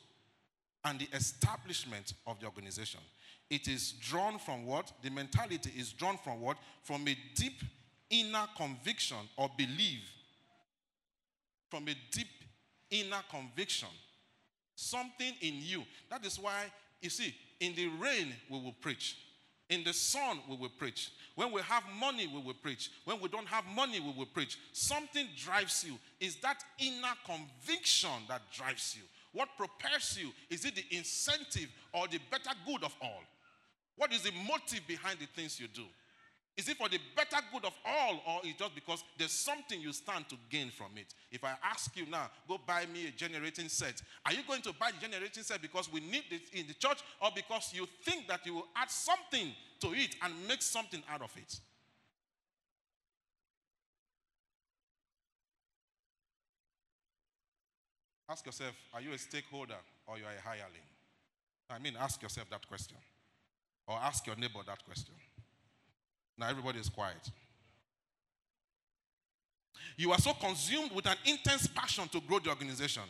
and 0.84 0.98
the 0.98 1.08
establishment 1.14 2.12
of 2.26 2.38
the 2.38 2.44
organization. 2.44 3.00
It 3.48 3.66
is 3.66 3.92
drawn 3.92 4.38
from 4.38 4.66
what? 4.66 4.92
The 5.02 5.08
mentality 5.08 5.72
is 5.74 5.92
drawn 5.92 6.18
from 6.18 6.42
what? 6.42 6.58
From 6.82 7.08
a 7.08 7.16
deep 7.34 7.62
inner 8.10 8.44
conviction 8.58 9.16
or 9.38 9.50
belief. 9.56 10.02
From 11.70 11.88
a 11.88 11.94
deep 12.10 12.28
inner 12.90 13.22
conviction. 13.30 13.88
Something 14.80 15.34
in 15.42 15.56
you. 15.58 15.84
That 16.08 16.24
is 16.24 16.38
why, 16.38 16.64
you 17.02 17.10
see, 17.10 17.34
in 17.60 17.74
the 17.74 17.88
rain 18.00 18.32
we 18.48 18.58
will 18.58 18.74
preach. 18.80 19.18
In 19.68 19.84
the 19.84 19.92
sun, 19.92 20.38
we 20.48 20.56
will 20.56 20.70
preach. 20.70 21.12
When 21.34 21.52
we 21.52 21.60
have 21.60 21.82
money, 22.00 22.26
we 22.26 22.40
will 22.40 22.54
preach. 22.54 22.90
When 23.04 23.20
we 23.20 23.28
don't 23.28 23.46
have 23.46 23.64
money, 23.76 24.00
we 24.00 24.10
will 24.16 24.24
preach. 24.24 24.58
Something 24.72 25.26
drives 25.36 25.84
you. 25.86 25.98
Is 26.18 26.36
that 26.36 26.64
inner 26.78 27.12
conviction 27.26 28.08
that 28.28 28.40
drives 28.50 28.96
you? 28.96 29.02
What 29.32 29.50
propels 29.58 30.18
you? 30.18 30.30
Is 30.48 30.64
it 30.64 30.74
the 30.74 30.96
incentive 30.96 31.68
or 31.92 32.08
the 32.08 32.18
better 32.30 32.56
good 32.66 32.82
of 32.82 32.96
all? 33.02 33.22
What 33.96 34.14
is 34.14 34.22
the 34.22 34.32
motive 34.48 34.86
behind 34.88 35.18
the 35.18 35.26
things 35.26 35.60
you 35.60 35.68
do? 35.68 35.84
Is 36.56 36.68
it 36.68 36.76
for 36.76 36.88
the 36.88 36.98
better 37.16 37.36
good 37.52 37.64
of 37.64 37.72
all, 37.86 38.20
or 38.26 38.46
is 38.46 38.54
just 38.58 38.74
because 38.74 39.02
there's 39.16 39.32
something 39.32 39.80
you 39.80 39.92
stand 39.92 40.28
to 40.28 40.36
gain 40.50 40.70
from 40.70 40.90
it? 40.96 41.14
If 41.30 41.42
I 41.42 41.54
ask 41.64 41.96
you 41.96 42.04
now, 42.06 42.30
go 42.46 42.58
buy 42.66 42.84
me 42.92 43.06
a 43.06 43.10
generating 43.10 43.68
set, 43.68 44.02
are 44.26 44.32
you 44.32 44.40
going 44.46 44.60
to 44.62 44.74
buy 44.78 44.90
the 44.90 45.06
generating 45.06 45.42
set 45.42 45.62
because 45.62 45.90
we 45.90 46.00
need 46.00 46.24
it 46.30 46.42
in 46.52 46.66
the 46.66 46.74
church, 46.74 46.98
or 47.22 47.30
because 47.34 47.72
you 47.72 47.86
think 48.04 48.28
that 48.28 48.44
you 48.44 48.54
will 48.54 48.68
add 48.76 48.90
something 48.90 49.52
to 49.80 49.94
it 49.94 50.16
and 50.22 50.34
make 50.46 50.60
something 50.60 51.02
out 51.10 51.22
of 51.22 51.34
it? 51.36 51.58
Ask 58.28 58.46
yourself, 58.46 58.74
are 58.94 59.00
you 59.00 59.12
a 59.12 59.18
stakeholder 59.18 59.74
or 60.06 60.16
you 60.16 60.24
are 60.24 60.30
a 60.30 60.40
hireling? 60.40 60.86
I 61.68 61.80
mean, 61.80 61.94
ask 61.98 62.22
yourself 62.22 62.48
that 62.50 62.68
question. 62.68 62.96
Or 63.88 63.96
ask 63.96 64.24
your 64.24 64.36
neighbor 64.36 64.60
that 64.66 64.84
question. 64.84 65.14
Now 66.40 66.48
everybody 66.48 66.78
is 66.78 66.88
quiet. 66.88 67.30
You 69.98 70.12
are 70.12 70.18
so 70.18 70.32
consumed 70.32 70.90
with 70.92 71.06
an 71.06 71.16
intense 71.26 71.66
passion 71.66 72.08
to 72.08 72.20
grow 72.22 72.38
the 72.38 72.48
organization 72.48 73.02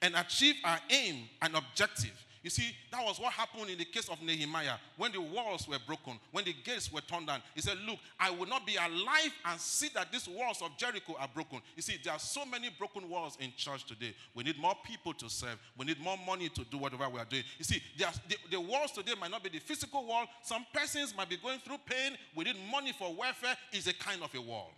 and 0.00 0.14
achieve 0.14 0.54
our 0.64 0.78
aim 0.88 1.24
and 1.42 1.56
objective 1.56 2.12
you 2.42 2.50
see, 2.50 2.74
that 2.90 3.04
was 3.04 3.18
what 3.18 3.32
happened 3.32 3.70
in 3.70 3.78
the 3.78 3.84
case 3.84 4.08
of 4.08 4.22
Nehemiah 4.22 4.76
when 4.96 5.12
the 5.12 5.20
walls 5.20 5.68
were 5.68 5.78
broken, 5.86 6.18
when 6.32 6.44
the 6.44 6.54
gates 6.64 6.92
were 6.92 7.00
torn 7.00 7.26
down. 7.26 7.42
He 7.54 7.60
said, 7.60 7.78
Look, 7.86 7.98
I 8.18 8.30
will 8.30 8.46
not 8.46 8.66
be 8.66 8.76
alive 8.76 9.32
and 9.44 9.60
see 9.60 9.88
that 9.94 10.12
these 10.12 10.28
walls 10.28 10.62
of 10.62 10.76
Jericho 10.76 11.16
are 11.18 11.28
broken. 11.32 11.60
You 11.76 11.82
see, 11.82 11.98
there 12.02 12.12
are 12.12 12.18
so 12.18 12.44
many 12.44 12.70
broken 12.78 13.08
walls 13.08 13.36
in 13.40 13.52
church 13.56 13.84
today. 13.84 14.14
We 14.34 14.44
need 14.44 14.58
more 14.58 14.76
people 14.84 15.12
to 15.14 15.28
serve, 15.28 15.58
we 15.76 15.86
need 15.86 16.00
more 16.00 16.18
money 16.26 16.48
to 16.48 16.64
do 16.64 16.78
whatever 16.78 17.08
we 17.08 17.18
are 17.18 17.24
doing. 17.24 17.44
You 17.58 17.64
see, 17.64 17.82
the, 17.96 18.36
the 18.50 18.60
walls 18.60 18.92
today 18.92 19.12
might 19.20 19.30
not 19.30 19.42
be 19.42 19.50
the 19.50 19.58
physical 19.58 20.06
wall. 20.06 20.26
Some 20.42 20.66
persons 20.72 21.14
might 21.16 21.28
be 21.28 21.36
going 21.36 21.58
through 21.60 21.78
pain. 21.86 22.16
We 22.34 22.44
need 22.44 22.56
money 22.70 22.92
for 22.92 23.14
welfare, 23.14 23.56
is 23.72 23.86
a 23.86 23.94
kind 23.94 24.22
of 24.22 24.34
a 24.34 24.40
wall. 24.40 24.72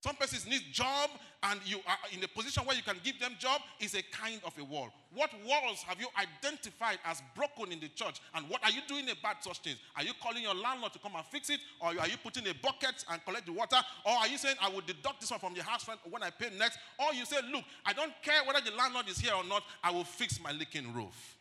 Some 0.00 0.14
persons 0.16 0.46
need 0.46 0.62
job 0.72 1.10
and 1.42 1.58
you 1.64 1.78
are 1.86 1.96
in 2.12 2.22
a 2.22 2.28
position 2.28 2.64
where 2.64 2.76
you 2.76 2.82
can 2.82 2.96
give 3.02 3.18
them 3.18 3.32
job 3.38 3.60
is 3.80 3.94
a 3.94 4.02
kind 4.02 4.40
of 4.44 4.56
a 4.58 4.62
wall. 4.64 4.90
What 5.12 5.30
walls 5.44 5.82
have 5.86 6.00
you 6.00 6.06
identified 6.20 6.98
as 7.04 7.22
broken 7.34 7.72
in 7.72 7.80
the 7.80 7.88
church 7.88 8.20
and 8.34 8.48
what 8.48 8.62
are 8.62 8.70
you 8.70 8.82
doing 8.86 9.06
about 9.08 9.42
such 9.42 9.60
things? 9.60 9.78
Are 9.96 10.02
you 10.02 10.12
calling 10.22 10.42
your 10.42 10.54
landlord 10.54 10.92
to 10.92 10.98
come 10.98 11.14
and 11.16 11.24
fix 11.26 11.50
it 11.50 11.60
or 11.80 11.88
are 11.98 12.08
you 12.08 12.16
putting 12.22 12.46
a 12.46 12.54
bucket 12.54 13.04
and 13.10 13.24
collect 13.24 13.46
the 13.46 13.52
water 13.52 13.78
or 14.04 14.12
are 14.12 14.28
you 14.28 14.38
saying 14.38 14.56
I 14.62 14.68
will 14.68 14.82
deduct 14.82 15.20
this 15.20 15.30
one 15.30 15.40
from 15.40 15.54
the 15.54 15.62
house 15.62 15.88
rent 15.88 16.00
when 16.08 16.22
I 16.22 16.30
pay 16.30 16.50
next 16.56 16.78
or 16.98 17.14
you 17.14 17.24
say 17.24 17.36
look 17.50 17.64
I 17.84 17.92
don't 17.92 18.12
care 18.22 18.44
whether 18.46 18.60
the 18.60 18.76
landlord 18.76 19.08
is 19.08 19.18
here 19.18 19.34
or 19.34 19.44
not 19.44 19.62
I 19.82 19.90
will 19.90 20.04
fix 20.04 20.38
my 20.40 20.52
leaking 20.52 20.92
roof. 20.92 21.36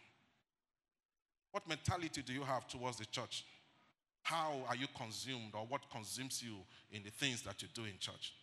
What 1.52 1.68
mentality 1.68 2.22
do 2.22 2.34
you 2.34 2.44
have 2.44 2.68
towards 2.68 2.98
the 2.98 3.06
church? 3.06 3.46
How 4.24 4.66
are 4.68 4.76
you 4.76 4.88
consumed 4.98 5.54
or 5.54 5.66
what 5.68 5.90
consumes 5.92 6.42
you 6.42 6.56
in 6.92 7.04
the 7.04 7.12
things 7.12 7.44
that 7.44 7.62
you 7.62 7.68
do 7.74 7.84
in 7.84 8.00
church? 8.00 8.34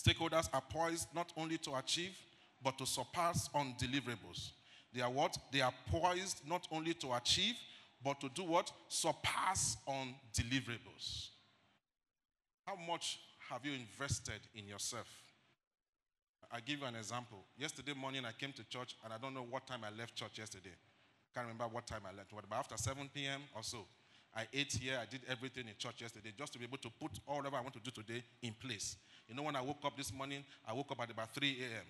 Stakeholders 0.00 0.48
are 0.52 0.62
poised 0.62 1.08
not 1.14 1.32
only 1.36 1.58
to 1.58 1.74
achieve, 1.76 2.16
but 2.62 2.78
to 2.78 2.86
surpass 2.86 3.48
undeliverables. 3.54 4.52
They 4.94 5.02
are 5.02 5.10
what? 5.10 5.36
They 5.52 5.60
are 5.60 5.74
poised 5.90 6.40
not 6.48 6.66
only 6.70 6.94
to 6.94 7.12
achieve, 7.14 7.54
but 8.02 8.20
to 8.20 8.30
do 8.30 8.44
what? 8.44 8.72
Surpass 8.88 9.76
on 9.86 10.14
deliverables. 10.32 11.28
How 12.66 12.76
much 12.76 13.20
have 13.50 13.64
you 13.64 13.72
invested 13.72 14.40
in 14.54 14.66
yourself? 14.66 15.06
i 16.52 16.58
give 16.60 16.80
you 16.80 16.86
an 16.86 16.96
example. 16.96 17.38
Yesterday 17.56 17.92
morning, 17.94 18.24
I 18.24 18.32
came 18.32 18.52
to 18.52 18.64
church, 18.64 18.96
and 19.04 19.12
I 19.12 19.18
don't 19.18 19.34
know 19.34 19.46
what 19.48 19.66
time 19.66 19.80
I 19.84 19.96
left 19.96 20.16
church 20.16 20.38
yesterday. 20.38 20.74
Can't 21.32 21.46
remember 21.46 21.64
what 21.72 21.86
time 21.86 22.02
I 22.04 22.16
left. 22.16 22.30
But 22.34 22.44
after 22.56 22.76
7 22.76 23.08
p.m. 23.14 23.42
or 23.54 23.62
so, 23.62 23.86
I 24.34 24.46
ate 24.52 24.72
here. 24.72 24.98
I 25.00 25.06
did 25.06 25.22
everything 25.28 25.66
in 25.66 25.74
church 25.76 26.00
yesterday 26.00 26.32
just 26.36 26.52
to 26.52 26.58
be 26.58 26.64
able 26.64 26.78
to 26.78 26.90
put 27.00 27.12
all 27.26 27.36
whatever 27.36 27.56
I 27.56 27.60
want 27.60 27.74
to 27.74 27.80
do 27.80 27.90
today 27.90 28.22
in 28.42 28.54
place. 28.54 28.96
You 29.28 29.34
know, 29.34 29.42
when 29.42 29.56
I 29.56 29.60
woke 29.60 29.84
up 29.84 29.96
this 29.96 30.12
morning, 30.12 30.44
I 30.66 30.72
woke 30.72 30.90
up 30.92 31.00
at 31.00 31.10
about 31.10 31.34
3 31.34 31.48
a.m. 31.48 31.86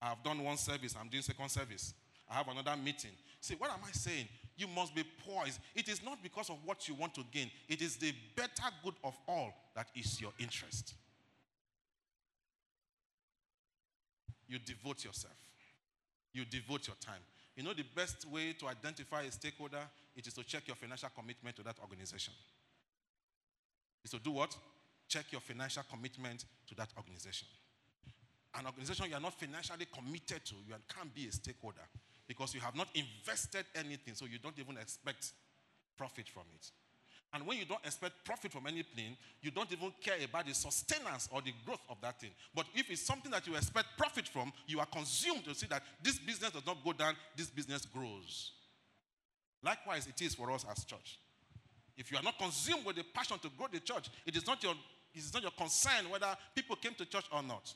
I 0.00 0.08
have 0.08 0.22
done 0.22 0.42
one 0.42 0.56
service, 0.56 0.94
I'm 0.98 1.08
doing 1.08 1.22
second 1.22 1.50
service. 1.50 1.92
I 2.30 2.34
have 2.34 2.48
another 2.48 2.74
meeting. 2.82 3.10
See, 3.40 3.54
what 3.54 3.70
am 3.70 3.80
I 3.86 3.90
saying? 3.92 4.28
You 4.56 4.68
must 4.68 4.94
be 4.94 5.04
poised. 5.26 5.58
It 5.74 5.88
is 5.88 6.02
not 6.02 6.22
because 6.22 6.48
of 6.48 6.56
what 6.64 6.88
you 6.88 6.94
want 6.94 7.14
to 7.14 7.22
gain, 7.30 7.50
it 7.68 7.82
is 7.82 7.96
the 7.96 8.12
better 8.36 8.70
good 8.82 8.94
of 9.04 9.14
all 9.28 9.52
that 9.74 9.88
is 9.94 10.20
your 10.20 10.32
interest. 10.38 10.94
You 14.48 14.58
devote 14.58 15.04
yourself, 15.04 15.36
you 16.32 16.44
devote 16.44 16.86
your 16.86 16.96
time. 16.96 17.20
You 17.56 17.64
know, 17.64 17.74
the 17.74 17.84
best 17.94 18.26
way 18.30 18.54
to 18.54 18.68
identify 18.68 19.22
a 19.22 19.30
stakeholder 19.30 19.82
it 20.16 20.26
is 20.26 20.34
to 20.34 20.44
check 20.44 20.66
your 20.66 20.76
financial 20.76 21.08
commitment 21.16 21.56
to 21.56 21.62
that 21.62 21.78
organization. 21.80 22.34
Is 24.04 24.10
to 24.10 24.18
do 24.18 24.32
what? 24.32 24.56
check 25.10 25.26
your 25.32 25.40
financial 25.40 25.82
commitment 25.90 26.44
to 26.68 26.74
that 26.76 26.88
organization. 26.96 27.48
An 28.54 28.66
organization 28.66 29.06
you 29.10 29.16
are 29.16 29.20
not 29.20 29.38
financially 29.38 29.86
committed 29.92 30.44
to, 30.46 30.54
you 30.66 30.74
can't 30.88 31.14
be 31.14 31.26
a 31.26 31.32
stakeholder 31.32 31.86
because 32.26 32.54
you 32.54 32.60
have 32.60 32.76
not 32.76 32.88
invested 32.94 33.66
anything, 33.74 34.14
so 34.14 34.24
you 34.24 34.38
don't 34.38 34.58
even 34.58 34.76
expect 34.78 35.32
profit 35.98 36.28
from 36.28 36.44
it. 36.54 36.70
And 37.32 37.46
when 37.46 37.58
you 37.58 37.64
don't 37.64 37.84
expect 37.84 38.24
profit 38.24 38.50
from 38.50 38.66
anything, 38.66 39.16
you 39.40 39.52
don't 39.52 39.70
even 39.70 39.92
care 40.00 40.16
about 40.24 40.46
the 40.46 40.54
sustenance 40.54 41.28
or 41.32 41.42
the 41.42 41.52
growth 41.64 41.82
of 41.88 42.00
that 42.02 42.20
thing. 42.20 42.30
But 42.54 42.66
if 42.74 42.90
it's 42.90 43.02
something 43.02 43.30
that 43.30 43.46
you 43.46 43.54
expect 43.54 43.86
profit 43.96 44.26
from, 44.26 44.52
you 44.66 44.80
are 44.80 44.86
consumed 44.86 45.44
to 45.44 45.54
see 45.54 45.66
that 45.68 45.82
this 46.02 46.18
business 46.18 46.50
does 46.50 46.66
not 46.66 46.84
go 46.84 46.92
down, 46.92 47.14
this 47.36 47.50
business 47.50 47.86
grows. 47.86 48.52
Likewise, 49.62 50.06
it 50.06 50.20
is 50.22 50.34
for 50.34 50.50
us 50.50 50.64
as 50.70 50.84
church. 50.84 51.18
If 51.96 52.10
you 52.10 52.16
are 52.16 52.22
not 52.22 52.38
consumed 52.38 52.84
with 52.86 52.96
the 52.96 53.04
passion 53.14 53.38
to 53.40 53.48
grow 53.56 53.66
the 53.70 53.80
church, 53.80 54.08
it 54.24 54.36
is 54.36 54.46
not 54.46 54.62
your 54.62 54.74
it's 55.12 55.34
not 55.34 55.42
your 55.42 55.50
concern 55.52 56.08
whether 56.08 56.28
people 56.54 56.76
came 56.76 56.94
to 56.94 57.04
church 57.04 57.24
or 57.32 57.42
not. 57.42 57.74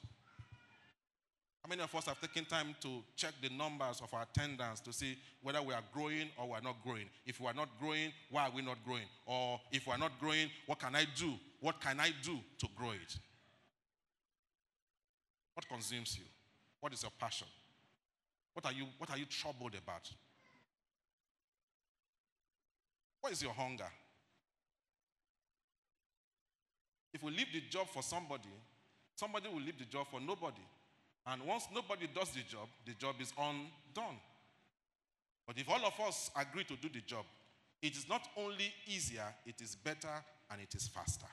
How 1.65 1.69
many 1.69 1.83
of 1.83 1.95
us 1.95 2.05
have 2.07 2.21
taken 2.21 2.45
time 2.45 2.77
to 2.81 3.03
check 3.17 3.33
the 3.43 3.49
numbers 3.49 4.01
of 4.03 4.13
our 4.13 4.23
attendance 4.23 4.81
to 4.81 4.93
see 4.93 5.17
whether 5.43 5.63
we 5.63 5.73
are 5.73 5.83
growing 5.93 6.29
or 6.39 6.49
we 6.49 6.53
are 6.53 6.61
not 6.61 6.77
growing? 6.85 7.07
If 7.27 7.41
we 7.41 7.47
are 7.47 7.55
not 7.55 7.69
growing, 7.81 8.13
why 8.31 8.49
are 8.49 8.51
we 8.55 8.61
not 8.61 8.85
growing? 8.85 9.07
Or 9.25 9.59
if 9.73 9.87
we 9.87 9.93
are 9.95 9.99
not 9.99 10.13
growing, 10.21 10.51
what 10.67 10.79
can 10.79 10.95
I 10.95 11.07
do? 11.17 11.33
What 11.61 11.81
can 11.81 12.01
I 12.01 12.11
do 12.23 12.39
to 12.59 12.69
grow 12.77 12.91
it? 12.91 13.17
What 15.55 15.67
consumes 15.69 16.19
you? 16.19 16.25
What 16.81 16.93
is 16.93 17.03
your 17.03 17.13
passion? 17.19 17.49
What 18.53 18.67
are 18.67 18.73
you, 18.73 18.85
what 18.99 19.11
are 19.11 19.17
you 19.17 19.25
troubled 19.25 19.75
about? 19.75 20.11
What 23.25 23.33
is 23.33 23.43
your 23.43 23.55
hunger? 23.55 23.91
If 27.15 27.23
we 27.23 27.31
leave 27.31 27.47
the 27.55 27.63
job 27.71 27.89
for 27.89 28.03
somebody, 28.03 28.51
somebody 29.17 29.49
will 29.49 29.63
leave 29.63 29.79
the 29.79 29.87
job 29.87 30.09
for 30.11 30.21
nobody. 30.21 30.61
And 31.27 31.41
once 31.45 31.67
nobody 31.75 32.07
does 32.15 32.33
the 32.33 32.43
job, 32.43 32.69
the 32.85 32.93
job 32.93 33.15
is 33.21 33.33
undone. 33.39 34.19
But 35.47 35.57
if 35.57 35.71
all 35.71 35.83
of 35.87 35.99
us 36.07 36.31
agree 36.37 36.65
to 36.65 36.77
do 36.77 36.91
the 36.91 37.01
job, 37.01 37.25
it 37.81 37.97
is 37.97 38.07
not 38.11 38.29
only 38.37 38.71
easier, 38.87 39.35
it 39.47 39.59
is 39.63 39.75
better 39.75 40.23
and 40.51 40.61
it 40.61 40.75
is 40.75 40.87
faster. 40.89 41.25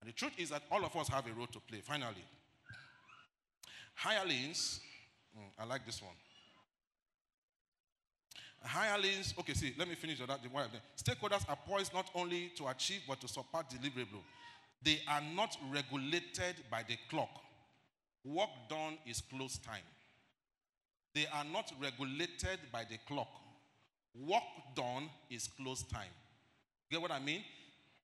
And 0.00 0.08
the 0.08 0.14
truth 0.14 0.32
is 0.38 0.48
that 0.48 0.62
all 0.72 0.86
of 0.86 0.96
us 0.96 1.08
have 1.08 1.26
a 1.26 1.34
role 1.34 1.48
to 1.48 1.60
play, 1.60 1.80
finally. 1.82 2.24
Hirelings, 3.94 4.80
mm, 5.38 5.42
I 5.58 5.66
like 5.66 5.84
this 5.84 6.00
one. 6.00 6.16
Hirelings, 8.66 9.34
okay, 9.38 9.54
see, 9.54 9.74
let 9.78 9.88
me 9.88 9.94
finish 9.94 10.20
on 10.20 10.26
that. 10.26 10.40
one 10.50 10.68
Stakeholders 10.96 11.48
are 11.48 11.56
poised 11.66 11.94
not 11.94 12.10
only 12.14 12.50
to 12.56 12.66
achieve 12.68 13.02
but 13.06 13.20
to 13.20 13.28
support 13.28 13.66
deliverable. 13.70 14.22
They 14.82 15.00
are 15.08 15.22
not 15.34 15.56
regulated 15.72 16.56
by 16.70 16.82
the 16.86 16.96
clock. 17.08 17.30
Work 18.24 18.50
done 18.68 18.98
is 19.06 19.20
close 19.20 19.58
time. 19.58 19.86
They 21.14 21.26
are 21.32 21.44
not 21.44 21.72
regulated 21.80 22.58
by 22.72 22.84
the 22.84 22.98
clock. 23.06 23.28
Work 24.14 24.42
done 24.74 25.08
is 25.30 25.48
close 25.48 25.82
time. 25.84 26.10
Get 26.90 27.00
what 27.00 27.10
I 27.10 27.18
mean? 27.18 27.42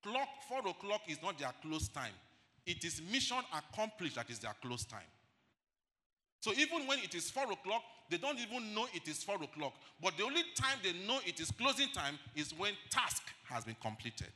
Clock, 0.02 0.28
four 0.48 0.60
o'clock 0.60 1.02
is 1.08 1.18
not 1.22 1.38
their 1.38 1.52
close 1.62 1.88
time. 1.88 2.12
It 2.66 2.84
is 2.84 3.02
mission 3.10 3.38
accomplished 3.52 4.16
that 4.16 4.30
is 4.30 4.38
their 4.38 4.54
close 4.62 4.84
time. 4.84 5.00
So 6.40 6.52
even 6.52 6.86
when 6.86 6.98
it 7.00 7.14
is 7.14 7.30
four 7.30 7.44
o'clock, 7.44 7.82
they 8.12 8.18
don't 8.18 8.38
even 8.38 8.74
know 8.74 8.86
it 8.92 9.08
is 9.08 9.22
four 9.22 9.36
o'clock. 9.36 9.72
But 10.02 10.16
the 10.18 10.24
only 10.24 10.42
time 10.54 10.78
they 10.82 10.92
know 11.06 11.18
it 11.26 11.40
is 11.40 11.50
closing 11.50 11.88
time 11.88 12.18
is 12.36 12.52
when 12.56 12.74
task 12.90 13.22
has 13.44 13.64
been 13.64 13.76
completed. 13.80 14.32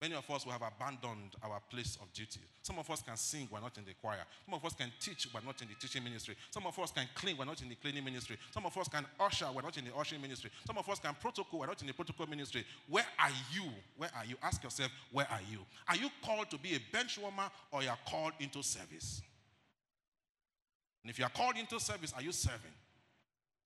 Many 0.00 0.14
of 0.14 0.30
us 0.30 0.46
will 0.46 0.52
have 0.52 0.62
abandoned 0.62 1.34
our 1.42 1.60
place 1.70 1.98
of 2.00 2.12
duty. 2.12 2.40
Some 2.62 2.78
of 2.78 2.88
us 2.88 3.02
can 3.02 3.16
sing, 3.16 3.48
we're 3.50 3.60
not 3.60 3.76
in 3.76 3.84
the 3.84 3.94
choir. 4.00 4.22
Some 4.46 4.54
of 4.54 4.64
us 4.64 4.72
can 4.72 4.92
teach, 5.00 5.26
we're 5.34 5.40
not 5.40 5.60
in 5.60 5.66
the 5.66 5.74
teaching 5.74 6.04
ministry. 6.04 6.36
Some 6.50 6.66
of 6.66 6.78
us 6.78 6.92
can 6.92 7.08
clean, 7.16 7.36
we're 7.36 7.44
not 7.44 7.60
in 7.62 7.68
the 7.68 7.74
cleaning 7.74 8.04
ministry. 8.04 8.36
Some 8.54 8.64
of 8.64 8.78
us 8.78 8.86
can 8.86 9.04
usher, 9.18 9.46
we're 9.52 9.62
not 9.62 9.76
in 9.76 9.84
the 9.84 9.94
ushering 9.96 10.22
ministry. 10.22 10.50
Some 10.66 10.78
of 10.78 10.88
us 10.88 11.00
can 11.00 11.16
protocol, 11.20 11.60
we're 11.60 11.66
not 11.66 11.80
in 11.80 11.88
the 11.88 11.94
protocol 11.94 12.26
ministry. 12.28 12.64
Where 12.88 13.06
are 13.18 13.30
you? 13.52 13.64
Where 13.96 14.10
are 14.16 14.24
you? 14.24 14.36
Ask 14.40 14.62
yourself, 14.62 14.92
where 15.10 15.26
are 15.30 15.40
you? 15.50 15.58
Are 15.88 15.96
you 15.96 16.10
called 16.24 16.48
to 16.50 16.58
be 16.58 16.76
a 16.76 16.80
bench 16.92 17.18
warmer 17.18 17.50
or 17.72 17.82
you 17.82 17.88
are 17.88 17.98
called 18.08 18.34
into 18.38 18.62
service? 18.62 19.20
And 21.02 21.10
if 21.10 21.18
you 21.18 21.24
are 21.24 21.30
called 21.30 21.56
into 21.56 21.78
service, 21.80 22.12
are 22.14 22.22
you 22.22 22.32
serving? 22.32 22.72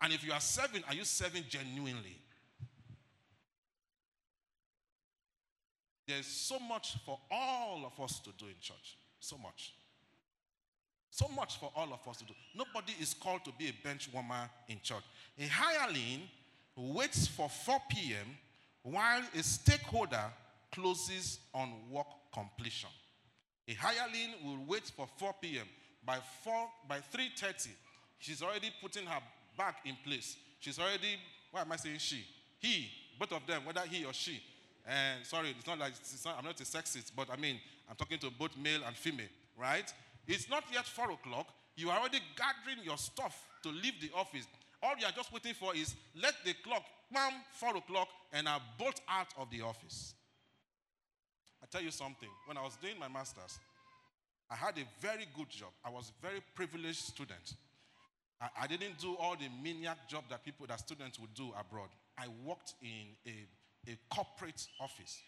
And 0.00 0.12
if 0.12 0.24
you 0.24 0.32
are 0.32 0.40
serving, 0.40 0.82
are 0.88 0.94
you 0.94 1.04
serving 1.04 1.44
genuinely? 1.48 2.18
There's 6.06 6.26
so 6.26 6.58
much 6.58 6.96
for 7.06 7.18
all 7.30 7.84
of 7.86 8.02
us 8.04 8.18
to 8.20 8.30
do 8.36 8.46
in 8.46 8.54
church. 8.60 8.98
So 9.20 9.38
much. 9.38 9.74
So 11.10 11.28
much 11.28 11.58
for 11.60 11.70
all 11.76 11.92
of 11.92 12.06
us 12.08 12.16
to 12.18 12.24
do. 12.24 12.34
Nobody 12.54 12.94
is 13.00 13.14
called 13.14 13.44
to 13.44 13.52
be 13.58 13.68
a 13.68 13.86
bench 13.86 14.08
warmer 14.12 14.48
in 14.68 14.80
church. 14.82 15.04
A 15.38 15.46
hireling 15.46 16.22
waits 16.76 17.26
for 17.26 17.48
4 17.48 17.78
p.m. 17.90 18.36
while 18.82 19.22
a 19.38 19.42
stakeholder 19.42 20.24
closes 20.72 21.38
on 21.54 21.72
work 21.90 22.06
completion. 22.32 22.88
A 23.68 23.74
hireling 23.74 24.34
will 24.44 24.64
wait 24.66 24.90
for 24.96 25.06
4 25.18 25.34
p.m. 25.40 25.66
By 26.04 26.18
4 26.42 26.68
by 26.88 27.00
3:30, 27.00 27.68
she's 28.18 28.42
already 28.42 28.70
putting 28.80 29.06
her 29.06 29.20
back 29.56 29.76
in 29.84 29.96
place. 30.04 30.36
She's 30.60 30.78
already, 30.78 31.18
why 31.50 31.60
am 31.62 31.72
I 31.72 31.76
saying 31.76 31.98
she? 31.98 32.24
He, 32.58 32.88
both 33.18 33.32
of 33.32 33.46
them, 33.46 33.64
whether 33.64 33.82
he 33.82 34.04
or 34.04 34.12
she, 34.12 34.42
and 34.86 35.24
sorry, 35.24 35.54
it's 35.56 35.66
not 35.66 35.78
like 35.78 35.92
it's 35.92 36.24
not, 36.24 36.38
I'm 36.38 36.44
not 36.44 36.60
a 36.60 36.64
sexist, 36.64 37.12
but 37.16 37.28
I 37.30 37.36
mean, 37.36 37.60
I'm 37.88 37.96
talking 37.96 38.18
to 38.18 38.30
both 38.30 38.56
male 38.56 38.80
and 38.86 38.96
female, 38.96 39.28
right? 39.56 39.92
It's 40.26 40.48
not 40.48 40.64
yet 40.72 40.86
four 40.86 41.10
o'clock. 41.10 41.48
You 41.76 41.90
are 41.90 41.98
already 41.98 42.20
gathering 42.36 42.84
your 42.84 42.98
stuff 42.98 43.46
to 43.62 43.68
leave 43.70 44.00
the 44.00 44.10
office. 44.14 44.46
All 44.82 44.94
you 44.98 45.06
are 45.06 45.12
just 45.12 45.32
waiting 45.32 45.54
for 45.54 45.74
is 45.74 45.94
let 46.20 46.34
the 46.44 46.54
clock, 46.64 46.82
bam, 47.12 47.32
four 47.52 47.76
o'clock, 47.76 48.08
and 48.32 48.48
I 48.48 48.58
bolt 48.78 49.00
out 49.08 49.28
of 49.38 49.48
the 49.50 49.60
office. 49.62 50.14
I 51.62 51.66
tell 51.70 51.82
you 51.82 51.92
something. 51.92 52.28
When 52.46 52.56
I 52.56 52.62
was 52.62 52.76
doing 52.76 52.98
my 52.98 53.08
master's, 53.08 53.58
I 54.52 54.56
had 54.56 54.76
a 54.76 54.84
very 55.00 55.26
good 55.36 55.48
job. 55.48 55.70
I 55.84 55.88
was 55.88 56.12
a 56.12 56.26
very 56.26 56.40
privileged 56.54 56.98
student. 56.98 57.54
I, 58.40 58.48
I 58.62 58.66
didn't 58.66 58.98
do 58.98 59.16
all 59.18 59.34
the 59.34 59.48
maniac 59.62 60.08
job 60.08 60.24
that 60.28 60.44
people, 60.44 60.66
that 60.66 60.80
students 60.80 61.18
would 61.18 61.32
do 61.34 61.52
abroad. 61.58 61.88
I 62.18 62.26
worked 62.44 62.74
in 62.82 63.16
a 63.26 63.46
a 63.88 63.96
corporate 64.14 64.66
office. 64.80 65.20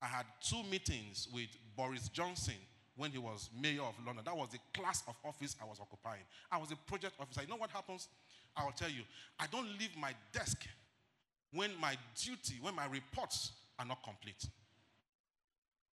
I 0.00 0.06
had 0.06 0.26
two 0.40 0.62
meetings 0.70 1.28
with 1.32 1.48
Boris 1.76 2.08
Johnson 2.08 2.54
when 2.96 3.10
he 3.10 3.18
was 3.18 3.50
mayor 3.60 3.82
of 3.82 3.94
London. 4.04 4.24
That 4.24 4.36
was 4.36 4.48
the 4.50 4.58
class 4.72 5.02
of 5.06 5.14
office 5.24 5.56
I 5.60 5.64
was 5.64 5.78
occupying. 5.80 6.22
I 6.50 6.58
was 6.58 6.70
a 6.72 6.76
project 6.76 7.14
officer. 7.20 7.42
You 7.42 7.48
know 7.48 7.56
what 7.56 7.70
happens? 7.70 8.08
I 8.56 8.64
will 8.64 8.72
tell 8.72 8.88
you. 8.88 9.02
I 9.38 9.46
don't 9.50 9.68
leave 9.78 9.90
my 10.00 10.12
desk 10.32 10.66
when 11.52 11.70
my 11.80 11.96
duty, 12.16 12.54
when 12.60 12.74
my 12.74 12.86
reports 12.86 13.52
are 13.78 13.86
not 13.86 14.02
complete. 14.02 14.46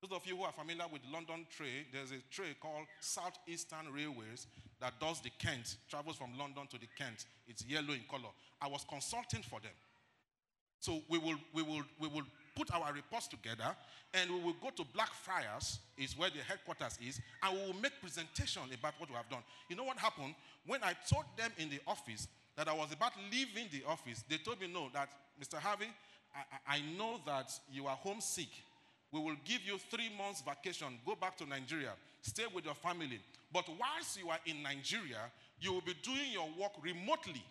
Those 0.10 0.18
of 0.18 0.28
you 0.28 0.38
who 0.38 0.44
are 0.44 0.52
familiar 0.52 0.86
with 0.92 1.02
London 1.12 1.48
Tray, 1.50 1.88
there's 1.92 2.12
a 2.12 2.22
tray 2.30 2.56
called 2.60 2.86
Southeastern 3.00 3.92
Railways 3.92 4.46
that 4.80 5.00
does 5.00 5.20
the 5.22 5.32
Kent, 5.40 5.78
travels 5.90 6.16
from 6.16 6.38
London 6.38 6.68
to 6.70 6.78
the 6.78 6.88
Kent. 6.96 7.26
It's 7.48 7.66
yellow 7.66 7.94
in 7.94 8.02
color. 8.10 8.30
I 8.62 8.68
was 8.68 8.86
consulting 8.88 9.42
for 9.42 9.60
them. 9.60 9.72
So 10.80 11.02
we 11.10 11.18
will, 11.18 11.38
we 11.54 11.64
will, 11.64 11.82
we 12.00 12.08
will 12.08 12.26
put 12.56 12.72
our 12.72 12.94
reports 12.94 13.28
together 13.28 13.76
and 14.14 14.30
we 14.30 14.40
will 14.42 14.56
go 14.62 14.70
to 14.76 14.84
Blackfriars, 14.94 15.80
is 15.98 16.16
where 16.16 16.30
the 16.30 16.44
headquarters 16.48 17.00
is, 17.02 17.20
and 17.42 17.58
we 17.58 17.66
will 17.66 17.82
make 17.82 18.00
presentation 18.00 18.62
about 18.78 18.94
what 19.00 19.10
we 19.10 19.16
have 19.16 19.30
done. 19.30 19.42
You 19.70 19.76
know 19.76 19.86
what 19.86 19.98
happened? 19.98 20.36
When 20.68 20.84
I 20.84 20.94
told 21.10 21.26
them 21.36 21.50
in 21.58 21.70
the 21.70 21.80
office 21.88 22.28
that 22.58 22.68
I 22.68 22.74
was 22.74 22.92
about 22.92 23.14
leaving 23.32 23.70
the 23.72 23.82
office, 23.90 24.24
they 24.30 24.38
told 24.38 24.62
me, 24.62 24.68
no, 24.72 24.90
that 24.94 25.10
Mr. 25.42 25.58
Harvey, 25.58 25.88
I, 26.68 26.76
I 26.76 26.82
know 26.96 27.22
that 27.26 27.52
you 27.72 27.88
are 27.88 27.96
homesick. 27.96 28.50
We 29.16 29.22
will 29.22 29.38
give 29.46 29.62
you 29.66 29.78
three 29.90 30.12
months 30.18 30.42
vacation. 30.42 30.88
Go 31.06 31.16
back 31.16 31.38
to 31.38 31.46
Nigeria. 31.46 31.92
Stay 32.22 32.44
with 32.54 32.66
your 32.66 32.76
family. 32.76 33.22
But 33.54 33.64
whilst 33.80 34.20
you 34.22 34.30
are 34.30 34.40
in 34.46 34.62
Nigeria, 34.62 35.32
you 35.62 35.72
will 35.72 35.88
be 35.88 35.96
doing 36.04 36.34
your 36.34 36.50
work 36.60 36.74
remotely. 36.84 37.42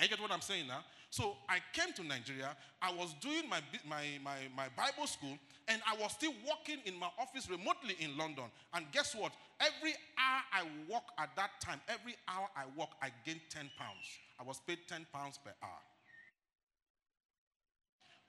You 0.00 0.08
get 0.08 0.20
what 0.20 0.30
I'm 0.30 0.42
saying 0.42 0.66
now? 0.68 0.80
So 1.08 1.36
I 1.48 1.60
came 1.72 1.94
to 1.94 2.04
Nigeria. 2.04 2.54
I 2.82 2.92
was 2.92 3.14
doing 3.22 3.48
my, 3.48 3.60
my, 3.88 4.04
my, 4.22 4.36
my 4.54 4.68
Bible 4.76 5.06
school, 5.06 5.38
and 5.66 5.80
I 5.90 5.96
was 5.96 6.12
still 6.12 6.34
working 6.46 6.82
in 6.84 6.98
my 6.98 7.08
office 7.18 7.48
remotely 7.48 7.96
in 7.98 8.14
London. 8.18 8.44
And 8.74 8.84
guess 8.92 9.14
what? 9.14 9.32
Every 9.60 9.94
hour 10.18 10.42
I 10.52 10.92
work 10.92 11.04
at 11.18 11.30
that 11.36 11.52
time, 11.62 11.80
every 11.88 12.16
hour 12.28 12.48
I 12.54 12.64
work, 12.78 12.90
I 13.00 13.08
gained 13.24 13.40
10 13.48 13.70
pounds. 13.78 14.04
I 14.38 14.42
was 14.42 14.60
paid 14.66 14.78
10 14.88 15.06
pounds 15.10 15.38
per 15.42 15.52
hour. 15.62 15.80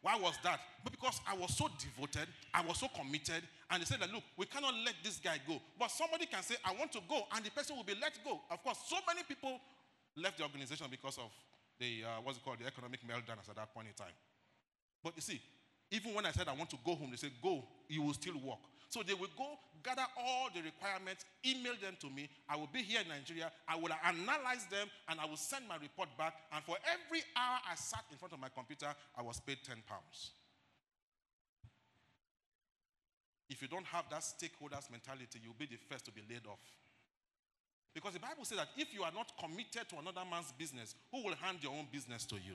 Why 0.03 0.19
was 0.19 0.35
that? 0.43 0.59
But 0.83 0.91
because 0.91 1.21
I 1.25 1.33
was 1.33 1.55
so 1.55 1.69
devoted, 1.79 2.27
I 2.53 2.61
was 2.61 2.77
so 2.77 2.89
committed, 2.89 3.41
and 3.71 3.81
they 3.81 3.85
said 3.85 4.01
that 4.01 4.11
look, 4.11 4.23
we 4.35 4.45
cannot 4.45 4.73
let 4.83 4.95
this 5.01 5.17
guy 5.17 5.39
go. 5.47 5.61
But 5.79 5.91
somebody 5.91 6.25
can 6.25 6.43
say, 6.43 6.55
I 6.65 6.75
want 6.75 6.91
to 6.91 6.99
go, 7.07 7.23
and 7.33 7.43
the 7.43 7.49
person 7.51 7.77
will 7.77 7.85
be 7.85 7.95
let 8.01 8.11
go. 8.21 8.41
Of 8.51 8.61
course, 8.61 8.79
so 8.85 8.97
many 9.07 9.23
people 9.23 9.61
left 10.17 10.37
the 10.37 10.43
organization 10.43 10.87
because 10.91 11.17
of 11.17 11.31
the, 11.79 12.03
uh, 12.03 12.21
what's 12.21 12.37
it 12.37 12.43
called, 12.43 12.59
the 12.59 12.67
economic 12.67 12.99
meltdown 13.07 13.39
at 13.39 13.55
that 13.55 13.73
point 13.73 13.87
in 13.87 13.93
time. 13.93 14.13
But 15.01 15.13
you 15.15 15.21
see, 15.21 15.41
even 15.89 16.13
when 16.13 16.25
I 16.25 16.31
said 16.31 16.49
I 16.49 16.53
want 16.53 16.69
to 16.71 16.77
go 16.83 16.95
home, 16.95 17.09
they 17.09 17.17
said, 17.17 17.31
go, 17.41 17.63
you 17.87 18.01
will 18.01 18.13
still 18.13 18.35
work. 18.43 18.59
So 18.93 19.01
they 19.01 19.15
will 19.15 19.33
go 19.35 19.57
gather 19.81 20.05
all 20.21 20.49
the 20.53 20.61
requirements, 20.61 21.25
email 21.43 21.73
them 21.81 21.97
to 21.99 22.11
me. 22.11 22.29
I 22.47 22.55
will 22.55 22.69
be 22.71 22.83
here 22.83 23.01
in 23.01 23.07
Nigeria. 23.07 23.51
I 23.67 23.75
will 23.75 23.89
analyze 24.05 24.69
them 24.69 24.85
and 25.09 25.19
I 25.19 25.25
will 25.25 25.41
send 25.41 25.67
my 25.67 25.77
report 25.81 26.09
back. 26.15 26.35
And 26.53 26.63
for 26.63 26.77
every 26.85 27.25
hour 27.35 27.57
I 27.65 27.73
sat 27.73 28.05
in 28.11 28.19
front 28.19 28.33
of 28.33 28.39
my 28.39 28.49
computer, 28.53 28.93
I 29.17 29.23
was 29.23 29.39
paid 29.39 29.57
10 29.65 29.81
pounds. 29.89 30.37
If 33.49 33.63
you 33.63 33.67
don't 33.67 33.87
have 33.87 34.05
that 34.11 34.21
stakeholders 34.21 34.91
mentality, 34.91 35.41
you'll 35.41 35.57
be 35.57 35.65
the 35.65 35.81
first 35.89 36.05
to 36.05 36.11
be 36.11 36.21
laid 36.29 36.45
off. 36.45 36.61
Because 37.95 38.13
the 38.13 38.19
Bible 38.19 38.45
says 38.45 38.59
that 38.59 38.69
if 38.77 38.93
you 38.93 39.01
are 39.01 39.11
not 39.11 39.33
committed 39.41 39.89
to 39.89 39.97
another 39.97 40.21
man's 40.29 40.53
business, 40.53 40.93
who 41.11 41.23
will 41.23 41.35
hand 41.41 41.57
your 41.61 41.73
own 41.73 41.87
business 41.91 42.25
to 42.27 42.35
you? 42.35 42.53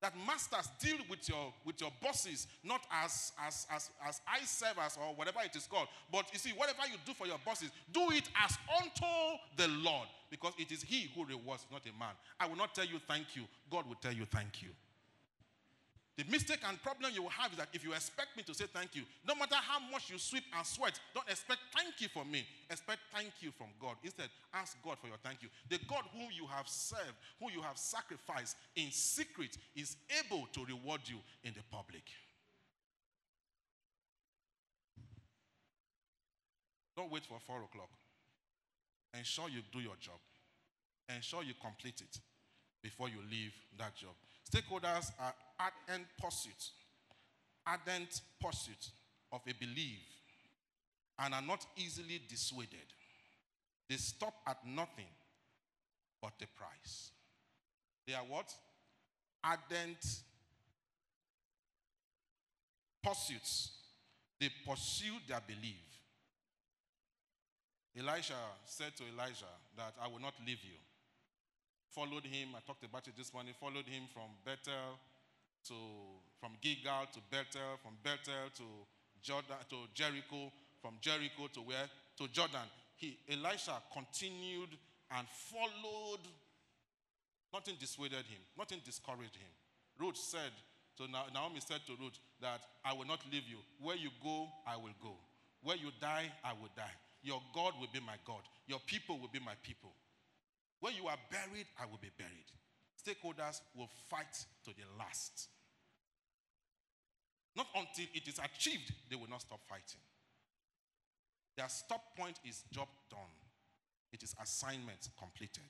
That 0.00 0.14
masters 0.26 0.70
deal 0.80 0.96
with 1.10 1.28
your 1.28 1.52
with 1.64 1.80
your 1.80 1.90
bosses 2.02 2.46
not 2.64 2.80
as 2.90 3.32
as 3.46 3.66
as 3.70 3.90
as 4.06 4.20
eye 4.26 4.44
servers 4.44 4.96
or 4.98 5.14
whatever 5.14 5.40
it 5.44 5.54
is 5.54 5.66
called, 5.66 5.88
but 6.10 6.26
you 6.32 6.38
see 6.38 6.50
whatever 6.50 6.82
you 6.90 6.96
do 7.04 7.12
for 7.12 7.26
your 7.26 7.38
bosses, 7.44 7.70
do 7.92 8.10
it 8.10 8.28
as 8.42 8.56
unto 8.78 9.38
the 9.56 9.68
Lord, 9.68 10.08
because 10.30 10.54
it 10.58 10.72
is 10.72 10.82
He 10.82 11.10
who 11.14 11.26
rewards, 11.26 11.66
not 11.70 11.82
a 11.84 11.98
man. 11.98 12.14
I 12.38 12.46
will 12.46 12.56
not 12.56 12.74
tell 12.74 12.86
you 12.86 12.98
thank 13.06 13.36
you. 13.36 13.42
God 13.70 13.86
will 13.86 13.96
tell 13.96 14.12
you 14.12 14.24
thank 14.24 14.62
you. 14.62 14.70
The 16.20 16.30
mistake 16.30 16.60
and 16.68 16.76
problem 16.82 17.12
you 17.14 17.22
will 17.22 17.30
have 17.30 17.50
is 17.52 17.56
that 17.56 17.68
if 17.72 17.82
you 17.82 17.94
expect 17.94 18.36
me 18.36 18.42
to 18.42 18.52
say 18.52 18.66
thank 18.66 18.94
you, 18.94 19.04
no 19.26 19.34
matter 19.34 19.54
how 19.54 19.80
much 19.90 20.10
you 20.10 20.18
sweep 20.18 20.44
and 20.54 20.66
sweat, 20.66 21.00
don't 21.14 21.26
expect 21.26 21.60
thank 21.74 21.98
you 21.98 22.08
from 22.08 22.30
me. 22.30 22.44
Expect 22.68 23.00
thank 23.10 23.32
you 23.40 23.50
from 23.56 23.68
God. 23.80 23.96
Instead, 24.04 24.28
ask 24.52 24.76
God 24.84 24.98
for 25.00 25.06
your 25.06 25.16
thank 25.24 25.40
you. 25.40 25.48
The 25.70 25.78
God 25.88 26.04
whom 26.12 26.28
you 26.36 26.46
have 26.46 26.68
served, 26.68 27.16
whom 27.40 27.48
you 27.54 27.62
have 27.62 27.78
sacrificed 27.78 28.58
in 28.76 28.90
secret, 28.90 29.56
is 29.74 29.96
able 30.20 30.46
to 30.52 30.62
reward 30.66 31.00
you 31.06 31.16
in 31.42 31.54
the 31.54 31.62
public. 31.72 32.04
Don't 36.98 37.10
wait 37.10 37.24
for 37.24 37.40
four 37.40 37.62
o'clock. 37.64 37.88
ensure 39.16 39.48
you 39.48 39.62
do 39.72 39.80
your 39.80 39.96
job. 39.98 40.20
Ensure 41.08 41.42
you 41.44 41.54
complete 41.64 42.02
it 42.02 42.20
before 42.82 43.08
you 43.08 43.20
leave 43.30 43.54
that 43.78 43.96
job. 43.96 44.12
Stakeholders 44.50 45.12
are 45.20 45.34
ardent 45.60 46.06
pursuit, 46.20 46.70
ardent 47.66 48.20
pursuit 48.40 48.90
of 49.32 49.40
a 49.46 49.54
belief 49.54 50.00
and 51.18 51.34
are 51.34 51.42
not 51.42 51.64
easily 51.76 52.20
dissuaded. 52.28 52.94
They 53.88 53.96
stop 53.96 54.34
at 54.46 54.58
nothing 54.66 55.06
but 56.20 56.32
the 56.38 56.46
price. 56.56 57.10
They 58.06 58.14
are 58.14 58.24
what? 58.24 58.52
Ardent 59.44 60.04
pursuits. 63.02 63.70
They 64.40 64.48
pursue 64.66 65.14
their 65.28 65.40
belief. 65.46 65.90
Elisha 67.96 68.34
said 68.64 68.96
to 68.96 69.04
Elijah 69.12 69.44
that 69.76 69.94
I 70.02 70.08
will 70.08 70.20
not 70.20 70.34
leave 70.46 70.62
you. 70.64 70.76
Followed 71.90 72.24
him, 72.24 72.54
I 72.56 72.60
talked 72.66 72.84
about 72.84 73.06
it 73.08 73.16
this 73.16 73.34
morning, 73.34 73.52
followed 73.58 73.86
him 73.86 74.04
from 74.14 74.30
Bethel 74.44 74.98
to 75.66 75.74
from 76.38 76.52
Gilgal 76.62 77.06
to 77.12 77.20
Bethel, 77.30 77.76
from 77.82 77.98
Bethel 78.02 78.48
to 78.56 78.64
Jordan 79.22 79.58
to 79.68 79.76
Jericho, 79.92 80.52
from 80.80 80.94
Jericho 81.00 81.48
to 81.52 81.60
where? 81.60 81.90
To 82.18 82.28
Jordan. 82.28 82.68
He 82.96 83.18
Elisha 83.28 83.82
continued 83.92 84.70
and 85.10 85.26
followed. 85.50 86.22
Nothing 87.52 87.74
dissuaded 87.80 88.24
him, 88.30 88.40
nothing 88.56 88.78
discouraged 88.84 89.34
him. 89.34 89.50
Ruth 89.98 90.16
said 90.16 90.52
to 90.96 91.08
Naomi 91.08 91.58
said 91.58 91.80
to 91.86 91.92
Ruth 92.00 92.18
that 92.40 92.60
I 92.84 92.92
will 92.92 93.06
not 93.06 93.20
leave 93.32 93.48
you. 93.48 93.58
Where 93.80 93.96
you 93.96 94.10
go, 94.22 94.48
I 94.66 94.76
will 94.76 94.94
go. 95.02 95.16
Where 95.62 95.76
you 95.76 95.90
die, 96.00 96.30
I 96.44 96.52
will 96.52 96.70
die. 96.76 96.94
Your 97.22 97.42
God 97.52 97.74
will 97.80 97.88
be 97.92 98.00
my 98.00 98.16
God. 98.24 98.42
Your 98.66 98.78
people 98.86 99.18
will 99.18 99.28
be 99.28 99.40
my 99.40 99.54
people. 99.62 99.90
Where 100.80 100.92
you 100.92 101.06
are 101.06 101.18
buried, 101.30 101.66
I 101.80 101.86
will 101.86 102.00
be 102.00 102.10
buried. 102.16 102.50
Stakeholders 102.96 103.60
will 103.76 103.88
fight 104.08 104.44
to 104.64 104.70
the 104.70 104.84
last. 104.98 105.48
Not 107.56 107.66
until 107.74 108.06
it 108.14 108.28
is 108.28 108.38
achieved, 108.38 108.92
they 109.08 109.16
will 109.16 109.28
not 109.28 109.42
stop 109.42 109.60
fighting. 109.68 110.00
Their 111.56 111.68
stop 111.68 112.16
point 112.16 112.38
is 112.44 112.64
job 112.70 112.88
done. 113.10 113.20
It 114.12 114.22
is 114.22 114.34
assignment 114.42 115.08
completed. 115.18 115.68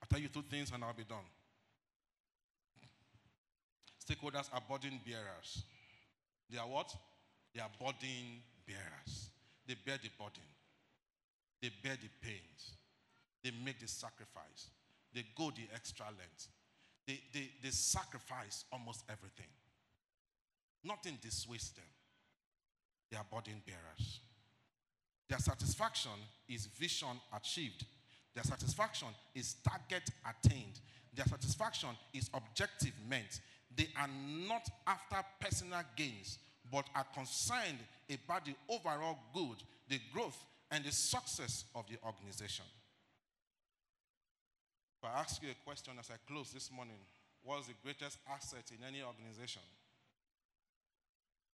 I'll 0.00 0.08
tell 0.08 0.20
you 0.20 0.28
two 0.28 0.42
things 0.42 0.70
and 0.72 0.84
I'll 0.84 0.94
be 0.94 1.04
done. 1.04 1.26
Stakeholders 4.04 4.48
are 4.52 4.62
burden 4.68 5.00
bearers. 5.04 5.64
They 6.50 6.58
are 6.58 6.68
what? 6.68 6.94
They 7.54 7.60
are 7.60 7.70
burden 7.80 8.42
bearers. 8.66 9.30
They 9.66 9.74
bear 9.74 9.98
the 10.00 10.10
burden. 10.16 10.46
They 11.60 11.70
bear 11.82 11.96
the 11.96 12.08
pains. 12.24 12.76
They 13.46 13.52
make 13.64 13.78
the 13.78 13.86
sacrifice. 13.86 14.70
They 15.14 15.22
go 15.36 15.52
the 15.52 15.72
extra 15.72 16.06
length. 16.06 16.48
They, 17.06 17.20
they, 17.32 17.48
they 17.62 17.68
sacrifice 17.70 18.64
almost 18.72 19.04
everything. 19.08 19.46
Nothing 20.82 21.16
dissuades 21.22 21.70
them. 21.70 21.84
They 23.08 23.16
are 23.16 23.24
burden 23.32 23.62
bearers. 23.64 24.18
Their 25.28 25.38
satisfaction 25.38 26.10
is 26.48 26.66
vision 26.66 27.20
achieved. 27.36 27.84
Their 28.34 28.42
satisfaction 28.42 29.08
is 29.32 29.54
target 29.62 30.10
attained. 30.28 30.80
Their 31.14 31.26
satisfaction 31.26 31.90
is 32.12 32.28
objective 32.34 32.94
meant. 33.08 33.40
They 33.76 33.86
are 33.96 34.10
not 34.48 34.68
after 34.88 35.24
personal 35.38 35.82
gains, 35.94 36.40
but 36.72 36.86
are 36.96 37.06
concerned 37.14 37.78
about 38.12 38.44
the 38.44 38.56
overall 38.68 39.18
good, 39.32 39.62
the 39.88 40.00
growth, 40.12 40.44
and 40.72 40.84
the 40.84 40.90
success 40.90 41.66
of 41.76 41.84
the 41.86 41.96
organization. 42.04 42.64
I 45.06 45.20
ask 45.20 45.42
you 45.42 45.50
a 45.50 45.58
question 45.64 45.94
as 45.98 46.10
I 46.10 46.18
close 46.26 46.50
this 46.50 46.70
morning, 46.72 46.98
what's 47.42 47.66
the 47.66 47.78
greatest 47.82 48.18
asset 48.28 48.64
in 48.74 48.82
any 48.82 49.02
organization? 49.02 49.62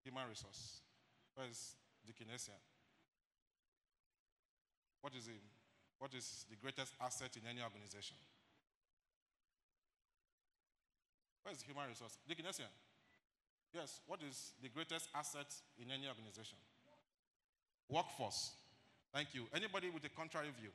Human 0.04 0.24
resource. 0.30 0.82
Where 1.36 1.48
is 1.48 1.76
the 2.06 2.14
kinesia? 2.14 2.56
What 5.02 5.14
is, 5.16 5.28
it? 5.28 5.42
what 6.00 6.14
is 6.14 6.46
the 6.50 6.56
greatest 6.56 6.94
asset 7.02 7.36
in 7.36 7.44
any 7.50 7.62
organization? 7.62 8.18
Where 11.44 11.54
is 11.54 11.62
human 11.62 11.90
resource? 11.90 12.18
The 12.28 12.36
kinesia. 12.36 12.70
Yes, 13.74 14.02
what 14.06 14.20
is 14.22 14.54
the 14.62 14.70
greatest 14.70 15.08
asset 15.16 15.48
in 15.80 15.92
any 15.92 16.08
organization? 16.08 16.58
Workforce. 17.90 18.52
Thank 19.14 19.34
you. 19.34 19.48
Anybody 19.54 19.90
with 19.90 20.04
a 20.06 20.10
contrary 20.10 20.50
view? 20.60 20.72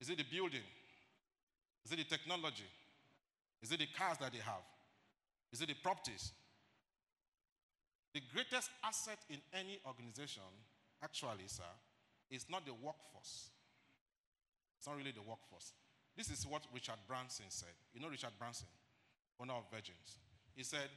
Is 0.00 0.10
it 0.10 0.18
the 0.18 0.24
building? 0.24 0.66
Is 1.84 1.92
it 1.92 1.98
the 1.98 2.04
technology? 2.04 2.68
Is 3.62 3.72
it 3.72 3.78
the 3.78 3.88
cars 3.96 4.18
that 4.18 4.32
they 4.32 4.38
have? 4.38 4.64
Is 5.52 5.60
it 5.62 5.68
the 5.68 5.74
properties? 5.74 6.32
The 8.12 8.20
greatest 8.32 8.70
asset 8.84 9.18
in 9.28 9.38
any 9.52 9.78
organization, 9.86 10.42
actually, 11.02 11.48
sir, 11.48 11.62
is 12.30 12.46
not 12.50 12.64
the 12.64 12.72
workforce. 12.72 13.50
It's 14.78 14.86
not 14.86 14.96
really 14.96 15.12
the 15.12 15.22
workforce. 15.22 15.72
This 16.16 16.30
is 16.30 16.46
what 16.46 16.62
Richard 16.72 16.96
Branson 17.06 17.46
said. 17.48 17.74
You 17.92 18.00
know 18.00 18.08
Richard 18.08 18.32
Branson, 18.38 18.68
owner 19.40 19.54
of 19.54 19.64
Virgins. 19.70 20.18
He 20.54 20.62
said, 20.62 20.88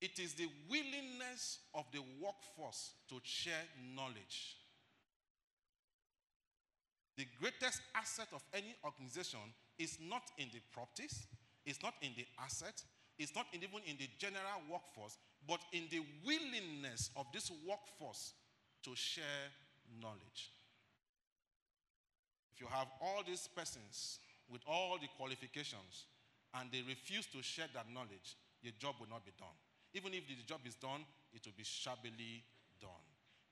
It 0.00 0.18
is 0.18 0.34
the 0.34 0.48
willingness 0.70 1.58
of 1.74 1.86
the 1.92 2.00
workforce 2.20 2.92
to 3.08 3.16
share 3.24 3.64
knowledge. 3.96 4.57
The 7.18 7.26
greatest 7.40 7.82
asset 7.96 8.28
of 8.32 8.44
any 8.54 8.76
organization 8.84 9.40
is 9.76 9.98
not 10.00 10.22
in 10.38 10.46
the 10.54 10.60
properties, 10.72 11.26
it's 11.66 11.82
not 11.82 11.94
in 12.00 12.12
the 12.16 12.24
asset, 12.38 12.80
it's 13.18 13.34
not 13.34 13.46
even 13.52 13.82
in 13.86 13.96
the 13.98 14.08
general 14.18 14.62
workforce, 14.70 15.18
but 15.48 15.58
in 15.72 15.90
the 15.90 16.00
willingness 16.24 17.10
of 17.16 17.26
this 17.34 17.50
workforce 17.66 18.34
to 18.84 18.94
share 18.94 19.50
knowledge. 20.00 20.54
If 22.54 22.60
you 22.60 22.68
have 22.70 22.86
all 23.02 23.24
these 23.26 23.48
persons 23.48 24.20
with 24.48 24.62
all 24.68 24.96
the 25.00 25.08
qualifications 25.18 26.06
and 26.54 26.70
they 26.70 26.82
refuse 26.86 27.26
to 27.34 27.42
share 27.42 27.66
that 27.74 27.86
knowledge, 27.92 28.38
your 28.62 28.74
job 28.78 28.94
will 29.00 29.10
not 29.10 29.24
be 29.26 29.32
done. 29.36 29.58
Even 29.92 30.14
if 30.14 30.22
the 30.28 30.38
job 30.46 30.60
is 30.64 30.76
done, 30.76 31.02
it 31.34 31.44
will 31.44 31.56
be 31.56 31.64
shabbily 31.64 32.44
done. 32.80 33.02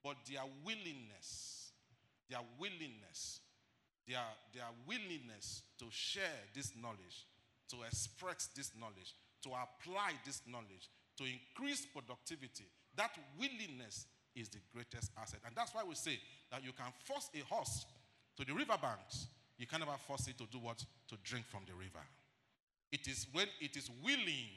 But 0.04 0.18
their 0.30 0.46
willingness, 0.64 1.72
their 2.30 2.46
willingness, 2.60 3.40
their, 4.08 4.24
their 4.54 4.68
willingness 4.86 5.62
to 5.78 5.86
share 5.90 6.44
this 6.54 6.72
knowledge 6.80 7.26
to 7.68 7.82
express 7.82 8.48
this 8.54 8.72
knowledge, 8.78 9.14
to 9.42 9.50
apply 9.50 10.12
this 10.24 10.42
knowledge, 10.46 10.90
to 11.18 11.24
increase 11.24 11.86
productivity. 11.86 12.66
That 12.96 13.10
willingness 13.38 14.06
is 14.34 14.48
the 14.48 14.58
greatest 14.72 15.10
asset. 15.20 15.40
And 15.46 15.54
that's 15.54 15.74
why 15.74 15.82
we 15.84 15.94
say 15.94 16.18
that 16.50 16.64
you 16.64 16.72
can 16.72 16.92
force 17.04 17.30
a 17.34 17.42
horse 17.52 17.86
to 18.36 18.44
the 18.44 18.54
riverbanks. 18.54 19.28
You 19.58 19.66
can 19.66 19.80
never 19.80 19.96
force 20.06 20.28
it 20.28 20.38
to 20.38 20.46
do 20.46 20.58
what? 20.58 20.78
To 20.78 21.16
drink 21.24 21.46
from 21.46 21.62
the 21.66 21.74
river. 21.74 22.04
It 22.92 23.08
is 23.08 23.26
when 23.32 23.46
it 23.60 23.76
is 23.76 23.90
willing 24.04 24.52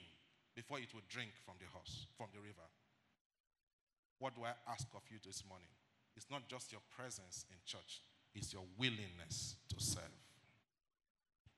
before 0.55 0.79
it 0.79 0.93
will 0.93 1.07
drink 1.09 1.31
from 1.45 1.55
the 1.59 1.65
horse, 1.71 2.05
from 2.17 2.27
the 2.33 2.39
river. 2.39 2.67
What 4.19 4.35
do 4.35 4.43
I 4.43 4.51
ask 4.69 4.85
of 4.93 5.01
you 5.09 5.17
this 5.25 5.43
morning? 5.47 5.71
It's 6.15 6.29
not 6.29 6.47
just 6.49 6.71
your 6.71 6.81
presence 6.91 7.45
in 7.49 7.55
church, 7.65 8.03
it's 8.35 8.53
your 8.53 8.63
willingness 8.77 9.55
to 9.69 9.75
serve. 9.83 10.03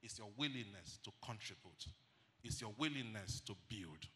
It's 0.02 0.18
your 0.18 0.28
willingness 0.36 0.98
to 1.04 1.10
contribute. 1.24 1.86
It's 2.42 2.60
your 2.60 2.72
willingness 2.76 3.40
to 3.46 3.54
build. 3.68 4.06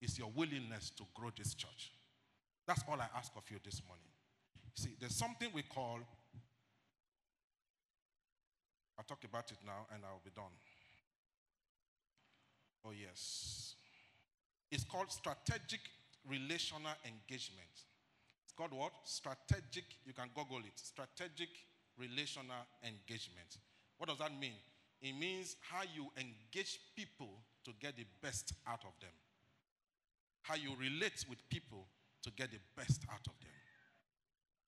It's 0.00 0.18
your 0.18 0.30
willingness 0.34 0.90
to 0.96 1.04
grow 1.14 1.30
this 1.36 1.54
church. 1.54 1.92
That's 2.66 2.82
all 2.88 3.00
I 3.00 3.08
ask 3.16 3.32
of 3.36 3.44
you 3.50 3.58
this 3.64 3.82
morning. 3.86 4.04
See, 4.74 4.94
there's 5.00 5.14
something 5.14 5.48
we 5.54 5.62
call, 5.62 6.00
I'll 8.98 9.04
talk 9.04 9.24
about 9.24 9.50
it 9.50 9.58
now 9.64 9.86
and 9.92 10.02
I'll 10.04 10.20
be 10.24 10.30
done. 10.34 10.52
Oh, 12.84 12.90
yes. 12.90 13.74
It's 14.70 14.84
called 14.84 15.10
strategic 15.10 15.80
relational 16.28 16.92
engagement. 17.04 17.72
It's 18.44 18.52
called 18.56 18.72
what? 18.72 18.92
Strategic, 19.04 19.84
you 20.04 20.12
can 20.12 20.28
Google 20.34 20.58
it. 20.58 20.76
Strategic 20.76 21.48
relational 21.98 22.62
engagement. 22.82 23.58
What 23.98 24.08
does 24.08 24.18
that 24.18 24.32
mean? 24.38 24.56
It 25.00 25.12
means 25.18 25.56
how 25.60 25.82
you 25.94 26.10
engage 26.16 26.78
people 26.96 27.30
to 27.64 27.72
get 27.80 27.96
the 27.96 28.06
best 28.22 28.52
out 28.66 28.80
of 28.84 28.92
them. 29.00 29.10
How 30.42 30.54
you 30.54 30.70
relate 30.78 31.24
with 31.28 31.38
people 31.48 31.86
to 32.22 32.30
get 32.30 32.50
the 32.50 32.58
best 32.76 33.02
out 33.10 33.26
of 33.26 33.38
them. 33.40 33.50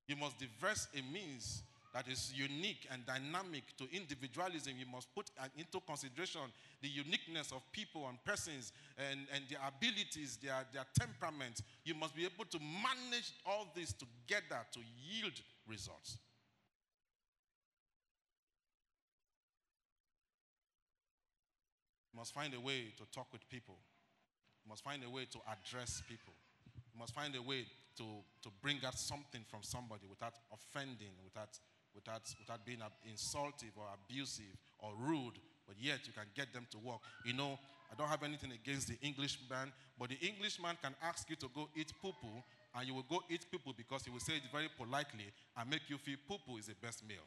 You 0.06 0.16
must 0.16 0.38
devise 0.38 0.88
a 0.94 1.02
means 1.12 1.62
that 1.92 2.06
is 2.08 2.32
unique 2.34 2.86
and 2.92 3.04
dynamic 3.04 3.64
to 3.76 3.84
individualism, 3.92 4.74
you 4.78 4.86
must 4.86 5.12
put 5.14 5.30
into 5.56 5.80
consideration 5.80 6.42
the 6.82 6.88
uniqueness 6.88 7.50
of 7.52 7.62
people 7.72 8.06
and 8.08 8.22
persons 8.24 8.72
and, 8.96 9.20
and 9.34 9.44
their 9.50 9.58
abilities, 9.66 10.38
their, 10.42 10.64
their 10.72 10.84
temperament. 10.98 11.62
You 11.84 11.94
must 11.94 12.14
be 12.14 12.24
able 12.24 12.44
to 12.44 12.58
manage 12.60 13.32
all 13.44 13.72
this 13.74 13.92
together 13.92 14.60
to 14.72 14.80
yield 15.02 15.32
results. 15.66 16.18
Must 22.20 22.34
find 22.34 22.52
a 22.52 22.60
way 22.60 22.92
to 22.98 23.04
talk 23.16 23.32
with 23.32 23.40
people. 23.48 23.80
You 24.62 24.68
must 24.68 24.84
find 24.84 25.02
a 25.02 25.08
way 25.08 25.24
to 25.32 25.38
address 25.48 26.02
people. 26.06 26.34
You 26.92 27.00
must 27.00 27.14
find 27.14 27.34
a 27.34 27.40
way 27.40 27.64
to, 27.96 28.04
to 28.42 28.48
bring 28.60 28.76
out 28.84 28.98
something 28.98 29.40
from 29.48 29.60
somebody 29.62 30.04
without 30.06 30.34
offending, 30.52 31.16
without 31.24 31.48
without, 31.94 32.22
without 32.38 32.64
being 32.64 32.78
insultive 33.10 33.70
or 33.76 33.84
abusive 33.94 34.54
or 34.78 34.92
rude, 34.98 35.34
but 35.66 35.76
yet 35.80 36.00
you 36.06 36.12
can 36.12 36.26
get 36.36 36.52
them 36.52 36.66
to 36.70 36.78
work. 36.78 37.00
You 37.24 37.32
know, 37.32 37.58
I 37.90 37.96
don't 37.96 38.08
have 38.08 38.22
anything 38.22 38.52
against 38.52 38.88
the 38.88 38.98
Englishman, 39.02 39.72
but 39.98 40.10
the 40.10 40.18
Englishman 40.20 40.76
can 40.82 40.94
ask 41.02 41.28
you 41.28 41.36
to 41.36 41.48
go 41.54 41.68
eat 41.74 41.92
poo 42.00 42.12
poo, 42.20 42.42
and 42.76 42.86
you 42.86 42.94
will 42.94 43.08
go 43.08 43.20
eat 43.28 43.46
poo 43.50 43.58
poo 43.58 43.72
because 43.76 44.04
he 44.04 44.10
will 44.10 44.20
say 44.20 44.34
it 44.34 44.42
very 44.52 44.68
politely 44.76 45.32
and 45.56 45.70
make 45.70 45.82
you 45.88 45.98
feel 45.98 46.16
poo 46.28 46.38
poo 46.46 46.58
is 46.58 46.66
the 46.66 46.74
best 46.80 47.02
meal. 47.08 47.26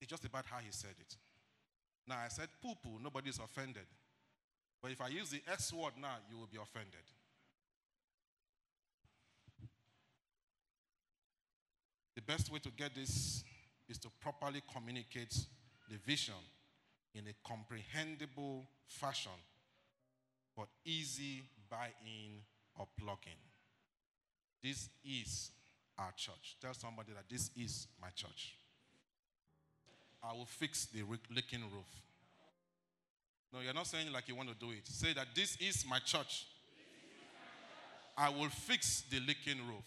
It's 0.00 0.10
just 0.10 0.24
about 0.24 0.46
how 0.46 0.58
he 0.58 0.70
said 0.70 0.94
it. 1.00 1.16
Now, 2.08 2.18
I 2.24 2.28
said 2.28 2.48
poo 2.62 2.74
poo, 2.82 2.98
nobody's 3.02 3.38
offended. 3.38 3.86
But 4.80 4.92
if 4.92 5.00
I 5.00 5.08
use 5.08 5.30
the 5.30 5.42
S 5.50 5.72
word 5.72 5.94
now, 6.00 6.16
you 6.30 6.36
will 6.38 6.46
be 6.46 6.58
offended. 6.58 7.00
The 12.14 12.22
best 12.22 12.50
way 12.52 12.58
to 12.60 12.70
get 12.70 12.94
this 12.94 13.44
is 13.88 13.98
to 13.98 14.08
properly 14.20 14.62
communicate 14.72 15.34
the 15.90 15.98
vision 16.06 16.34
in 17.14 17.24
a 17.26 17.48
comprehensible 17.48 18.66
fashion 18.88 19.32
for 20.54 20.66
easy 20.84 21.42
buy 21.68 21.88
in 22.04 22.40
or 22.78 22.86
plug 22.98 23.18
in. 23.26 23.32
This 24.62 24.88
is 25.04 25.50
our 25.98 26.12
church. 26.16 26.56
Tell 26.60 26.74
somebody 26.74 27.12
that 27.12 27.28
this 27.28 27.50
is 27.56 27.88
my 28.00 28.08
church. 28.14 28.56
I 30.28 30.32
will 30.32 30.46
fix 30.46 30.86
the 30.86 31.02
leaking 31.34 31.62
roof. 31.62 31.86
No, 33.52 33.60
you're 33.60 33.74
not 33.74 33.86
saying 33.86 34.12
like 34.12 34.28
you 34.28 34.34
want 34.34 34.48
to 34.48 34.54
do 34.54 34.72
it. 34.72 34.86
Say 34.86 35.12
that 35.12 35.28
this 35.34 35.56
is 35.60 35.84
my 35.88 35.98
church. 36.00 36.46
I 38.18 38.30
will 38.30 38.48
fix 38.48 39.04
the 39.10 39.20
leaking 39.20 39.58
roof. 39.68 39.84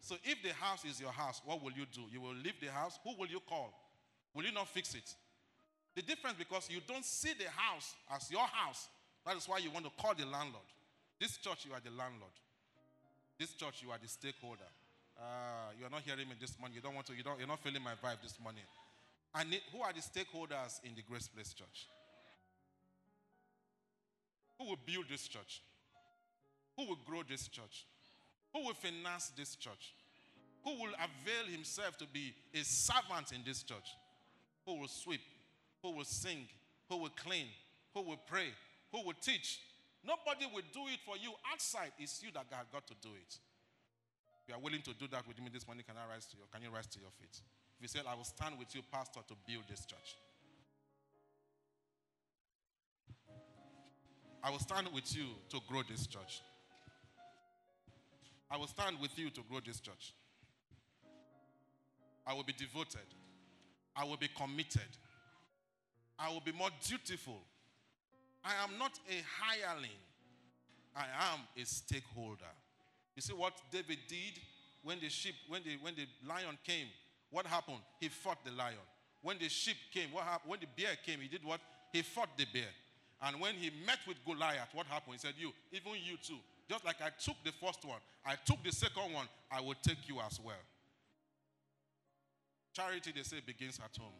So 0.00 0.16
if 0.24 0.42
the 0.42 0.54
house 0.54 0.84
is 0.84 1.00
your 1.00 1.12
house, 1.12 1.40
what 1.44 1.62
will 1.62 1.72
you 1.72 1.84
do? 1.92 2.00
You 2.10 2.20
will 2.20 2.34
leave 2.34 2.58
the 2.60 2.72
house. 2.72 2.98
Who 3.04 3.14
will 3.18 3.26
you 3.26 3.40
call? 3.46 3.72
Will 4.34 4.44
you 4.44 4.52
not 4.52 4.68
fix 4.68 4.94
it? 4.94 5.14
The 5.94 6.02
difference 6.02 6.36
because 6.38 6.68
you 6.70 6.80
don't 6.86 7.04
see 7.04 7.34
the 7.38 7.50
house 7.50 7.94
as 8.14 8.30
your 8.30 8.46
house. 8.46 8.88
That 9.26 9.36
is 9.36 9.46
why 9.46 9.58
you 9.58 9.70
want 9.70 9.84
to 9.84 9.92
call 10.00 10.14
the 10.14 10.24
landlord. 10.24 10.64
This 11.20 11.36
church, 11.36 11.66
you 11.66 11.74
are 11.74 11.80
the 11.84 11.90
landlord. 11.90 12.32
This 13.38 13.52
church, 13.52 13.82
you 13.82 13.90
are 13.90 13.98
the 14.00 14.08
stakeholder. 14.08 14.70
Uh, 15.18 15.74
you 15.78 15.84
are 15.84 15.90
not 15.90 16.02
hearing 16.02 16.28
me 16.28 16.34
this 16.40 16.56
morning. 16.58 16.76
You 16.76 16.82
don't 16.82 16.94
want 16.94 17.06
to. 17.08 17.14
You 17.14 17.24
don't. 17.24 17.38
You're 17.38 17.48
not 17.48 17.58
feeling 17.58 17.82
my 17.82 17.94
vibe 18.02 18.22
this 18.22 18.38
morning. 18.42 18.62
And 19.34 19.52
it, 19.52 19.62
who 19.72 19.82
are 19.82 19.92
the 19.92 20.00
stakeholders 20.00 20.80
in 20.84 20.94
the 20.94 21.02
Grace 21.02 21.26
Place 21.28 21.52
Church? 21.52 21.88
Who 24.58 24.66
will 24.66 24.78
build 24.86 25.06
this 25.10 25.26
church? 25.26 25.62
Who 26.76 26.86
will 26.86 26.98
grow 27.04 27.22
this 27.28 27.48
church? 27.48 27.86
Who 28.52 28.64
will 28.64 28.74
finance 28.74 29.32
this 29.36 29.56
church? 29.56 29.94
Who 30.64 30.70
will 30.70 30.94
avail 30.94 31.50
himself 31.50 31.96
to 31.98 32.06
be 32.06 32.34
a 32.54 32.62
servant 32.64 33.32
in 33.32 33.42
this 33.44 33.62
church? 33.62 33.96
Who 34.66 34.80
will 34.80 34.88
sweep? 34.88 35.20
Who 35.82 35.92
will 35.92 36.04
sing? 36.04 36.46
Who 36.88 36.96
will 36.98 37.10
clean? 37.10 37.46
Who 37.94 38.02
will 38.02 38.20
pray? 38.26 38.48
Who 38.92 39.04
will 39.04 39.14
teach? 39.20 39.60
Nobody 40.04 40.46
will 40.46 40.62
do 40.72 40.86
it 40.92 41.00
for 41.04 41.16
you 41.16 41.32
outside. 41.52 41.92
It's 41.98 42.22
you 42.22 42.30
that 42.34 42.46
have 42.50 42.70
got 42.72 42.86
to 42.86 42.94
do 43.02 43.10
it. 43.14 43.38
You 44.48 44.54
are 44.54 44.60
willing 44.60 44.80
to 44.82 44.94
do 44.94 45.06
that 45.12 45.28
with 45.28 45.38
me 45.42 45.50
this 45.52 45.66
morning, 45.66 45.84
can 45.86 45.96
I 45.96 46.10
rise 46.10 46.24
to 46.26 46.36
your 46.38 46.46
can 46.50 46.62
you 46.62 46.74
rise 46.74 46.86
to 46.86 46.98
your 46.98 47.10
feet? 47.20 47.36
If 47.76 47.82
you 47.82 47.88
said, 47.88 48.02
I 48.08 48.14
will 48.14 48.24
stand 48.24 48.58
with 48.58 48.74
you, 48.74 48.80
Pastor, 48.90 49.20
to 49.28 49.34
build 49.46 49.64
this 49.68 49.84
church. 49.84 50.16
I 54.42 54.50
will 54.50 54.58
stand 54.58 54.88
with 54.94 55.14
you 55.14 55.26
to 55.50 55.60
grow 55.68 55.82
this 55.88 56.06
church. 56.06 56.40
I 58.50 58.56
will 58.56 58.66
stand 58.66 58.96
with 59.00 59.18
you 59.18 59.28
to 59.30 59.42
grow 59.50 59.60
this 59.64 59.80
church. 59.80 60.14
I 62.26 62.32
will 62.32 62.44
be 62.44 62.54
devoted. 62.54 63.06
I 63.94 64.04
will 64.04 64.16
be 64.16 64.28
committed. 64.34 64.88
I 66.18 66.30
will 66.30 66.40
be 66.40 66.52
more 66.52 66.70
dutiful. 66.86 67.40
I 68.42 68.52
am 68.64 68.78
not 68.78 68.98
a 69.10 69.22
hireling. 69.40 70.00
I 70.96 71.04
am 71.32 71.40
a 71.60 71.66
stakeholder. 71.66 72.54
You 73.18 73.22
see 73.22 73.32
what 73.32 73.54
David 73.72 73.98
did 74.06 74.38
when 74.84 75.00
the 75.00 75.08
sheep, 75.08 75.34
when 75.48 75.60
the, 75.64 75.74
when 75.82 75.96
the 75.96 76.06
lion 76.24 76.56
came? 76.62 76.86
What 77.32 77.46
happened? 77.46 77.82
He 77.98 78.06
fought 78.08 78.44
the 78.44 78.52
lion. 78.52 78.78
When 79.22 79.38
the 79.38 79.48
sheep 79.48 79.74
came, 79.92 80.12
what 80.12 80.22
happened? 80.22 80.48
When 80.48 80.60
the 80.60 80.68
bear 80.80 80.94
came, 81.04 81.18
he 81.18 81.26
did 81.26 81.42
what? 81.42 81.58
He 81.92 82.02
fought 82.02 82.28
the 82.38 82.46
bear. 82.54 82.70
And 83.20 83.40
when 83.40 83.54
he 83.54 83.72
met 83.84 83.98
with 84.06 84.24
Goliath, 84.24 84.68
what 84.72 84.86
happened? 84.86 85.14
He 85.14 85.18
said, 85.18 85.34
You, 85.36 85.50
even 85.72 85.94
you 85.94 86.16
too, 86.22 86.38
just 86.70 86.84
like 86.84 87.02
I 87.02 87.10
took 87.18 87.34
the 87.42 87.50
first 87.60 87.84
one, 87.84 87.98
I 88.24 88.36
took 88.46 88.62
the 88.62 88.70
second 88.70 89.12
one, 89.12 89.26
I 89.50 89.62
will 89.62 89.74
take 89.82 90.06
you 90.06 90.20
as 90.24 90.38
well. 90.38 90.62
Charity, 92.72 93.10
they 93.16 93.24
say, 93.24 93.38
begins 93.44 93.80
at 93.82 94.00
home. 94.00 94.14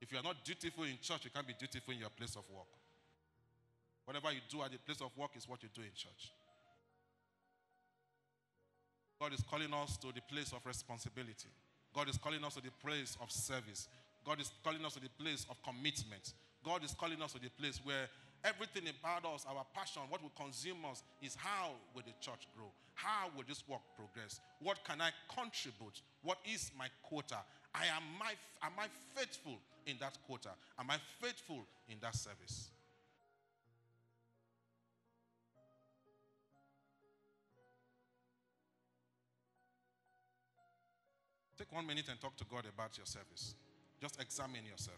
If 0.00 0.12
you 0.12 0.18
are 0.18 0.22
not 0.22 0.44
dutiful 0.44 0.84
in 0.84 1.02
church, 1.02 1.24
you 1.24 1.30
can't 1.34 1.48
be 1.48 1.56
dutiful 1.58 1.92
in 1.94 1.98
your 1.98 2.10
place 2.10 2.36
of 2.36 2.44
work. 2.54 2.70
Whatever 4.04 4.30
you 4.30 4.40
do 4.48 4.62
at 4.62 4.70
the 4.70 4.78
place 4.78 5.00
of 5.00 5.10
work 5.18 5.32
is 5.34 5.48
what 5.48 5.64
you 5.64 5.68
do 5.74 5.82
in 5.82 5.90
church. 5.96 6.30
God 9.20 9.34
is 9.34 9.44
calling 9.48 9.72
us 9.74 9.96
to 9.98 10.08
the 10.14 10.22
place 10.22 10.52
of 10.52 10.64
responsibility. 10.64 11.48
God 11.94 12.08
is 12.08 12.16
calling 12.16 12.42
us 12.42 12.54
to 12.54 12.62
the 12.62 12.70
place 12.82 13.16
of 13.20 13.30
service. 13.30 13.88
God 14.24 14.40
is 14.40 14.50
calling 14.64 14.84
us 14.84 14.94
to 14.94 15.00
the 15.00 15.10
place 15.22 15.46
of 15.50 15.62
commitment. 15.62 16.32
God 16.64 16.84
is 16.84 16.94
calling 16.98 17.20
us 17.20 17.32
to 17.32 17.40
the 17.40 17.50
place 17.50 17.80
where 17.84 18.08
Everything 18.42 18.84
about 18.88 19.30
us, 19.34 19.44
our 19.46 19.66
passion, 19.74 20.02
what 20.08 20.22
will 20.22 20.32
consume 20.34 20.78
us 20.90 21.02
is 21.20 21.36
how 21.36 21.72
will 21.94 22.02
the 22.02 22.14
church 22.20 22.48
grow? 22.56 22.72
How 22.94 23.28
will 23.36 23.44
this 23.46 23.62
work 23.68 23.82
progress? 23.94 24.40
What 24.60 24.82
can 24.84 25.00
I 25.00 25.10
contribute? 25.28 26.00
What 26.22 26.38
is 26.50 26.70
my 26.78 26.86
quota? 27.02 27.36
I 27.74 27.84
am, 27.84 28.02
my, 28.18 28.32
am 28.62 28.72
I 28.78 28.86
faithful 29.14 29.58
in 29.86 29.96
that 30.00 30.16
quota? 30.26 30.50
Am 30.78 30.90
I 30.90 30.96
faithful 31.20 31.66
in 31.88 31.96
that 32.00 32.14
service? 32.14 32.70
Take 41.60 41.72
one 41.72 41.86
minute 41.86 42.06
and 42.08 42.18
talk 42.18 42.34
to 42.38 42.44
God 42.50 42.64
about 42.64 42.96
your 42.96 43.04
service. 43.04 43.54
Just 44.00 44.18
examine 44.18 44.64
yourself. 44.64 44.96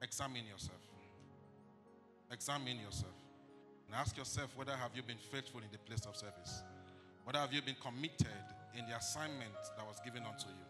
Examine 0.00 0.46
yourself. 0.46 0.78
Examine 2.30 2.78
yourself 2.78 3.18
and 3.88 3.96
ask 3.96 4.16
yourself 4.16 4.54
whether 4.54 4.76
have 4.76 4.92
you 4.94 5.02
been 5.02 5.18
faithful 5.32 5.60
in 5.60 5.66
the 5.72 5.78
place 5.78 6.06
of 6.06 6.14
service? 6.14 6.62
Whether 7.24 7.40
have 7.40 7.52
you 7.52 7.62
been 7.62 7.74
committed 7.82 8.46
in 8.78 8.86
the 8.86 8.96
assignment 8.96 9.58
that 9.76 9.84
was 9.84 9.98
given 10.04 10.22
unto 10.22 10.46
you? 10.46 10.66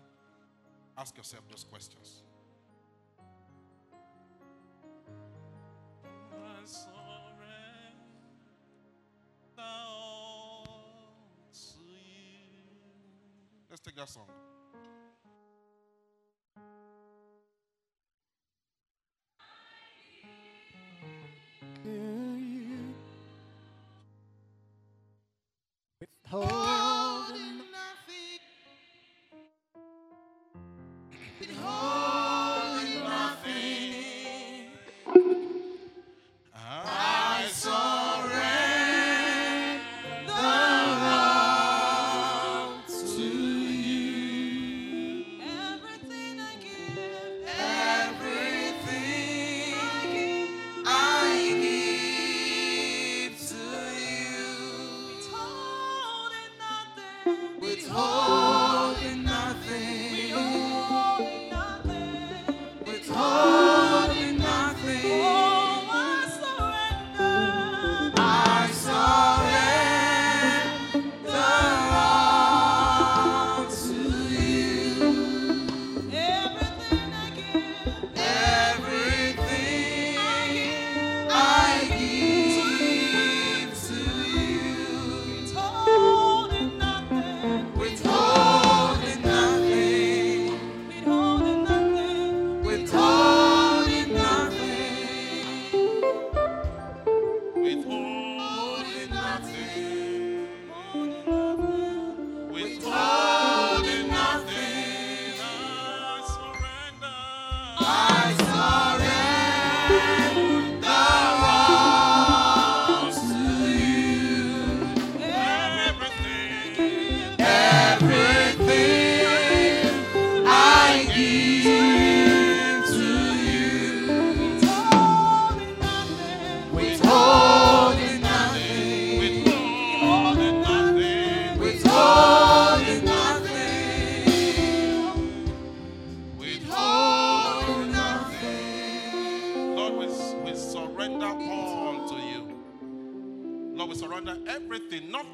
Ask 0.96 1.14
yourself 1.18 1.42
those 1.50 1.64
questions. 1.64 2.22
Let's 13.70 13.80
take 13.82 13.96
that 13.96 14.08
song. 14.08 14.28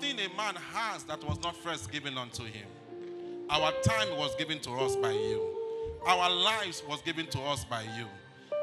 Nothing 0.04 0.20
a 0.20 0.36
man 0.36 0.54
has 0.74 1.04
that 1.04 1.24
was 1.24 1.40
not 1.42 1.56
first 1.56 1.90
given 1.90 2.18
unto 2.18 2.44
him. 2.44 2.66
Our 3.48 3.72
time 3.82 4.18
was 4.18 4.34
given 4.36 4.58
to 4.60 4.70
us 4.72 4.96
by 4.96 5.12
you. 5.12 5.40
Our 6.06 6.28
lives 6.30 6.82
was 6.86 7.00
given 7.00 7.26
to 7.28 7.40
us 7.40 7.64
by 7.64 7.82
you. 7.96 8.04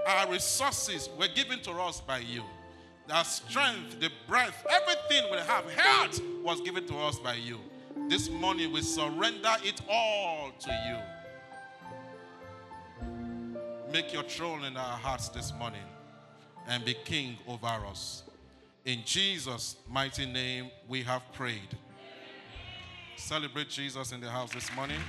Our 0.08 0.32
resources 0.32 1.10
were 1.18 1.30
given 1.30 1.60
to 1.62 1.72
us 1.72 2.00
by 2.00 2.20
you. 2.20 2.44
Our 3.12 3.24
strength, 3.24 4.00
the 4.00 4.12
breath, 4.28 4.64
everything 4.70 5.32
we 5.32 5.38
have, 5.38 5.68
health 5.72 6.22
was 6.44 6.62
given 6.62 6.86
to 6.88 6.96
us 6.98 7.18
by 7.18 7.34
you. 7.34 7.60
This 8.08 8.30
morning 8.30 8.72
we 8.72 8.84
surrender 8.84 9.56
it 9.64 9.82
all 9.90 10.52
to 10.60 11.02
you. 13.02 13.08
Make 13.92 14.14
your 14.14 14.24
throne 14.24 14.64
in 14.66 14.78
our 14.78 14.98
hearts 14.98 15.30
this 15.30 15.52
morning 15.58 15.82
and 16.68 16.86
be 16.86 16.94
king 16.94 17.38
over 17.48 17.66
us. 17.66 18.22
In 18.84 19.02
Jesus' 19.06 19.76
mighty 19.88 20.26
name, 20.26 20.72
we 20.88 21.04
have 21.04 21.22
prayed. 21.34 21.78
Celebrate 23.16 23.70
Jesus 23.70 24.12
in 24.12 24.20
the 24.20 24.30
house 24.30 24.52
this 24.52 24.74
morning. 24.76 25.00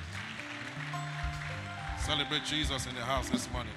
Celebrate 2.04 2.44
Jesus 2.44 2.86
in 2.86 2.94
the 2.94 3.00
house 3.00 3.30
this 3.30 3.50
morning. 3.50 3.72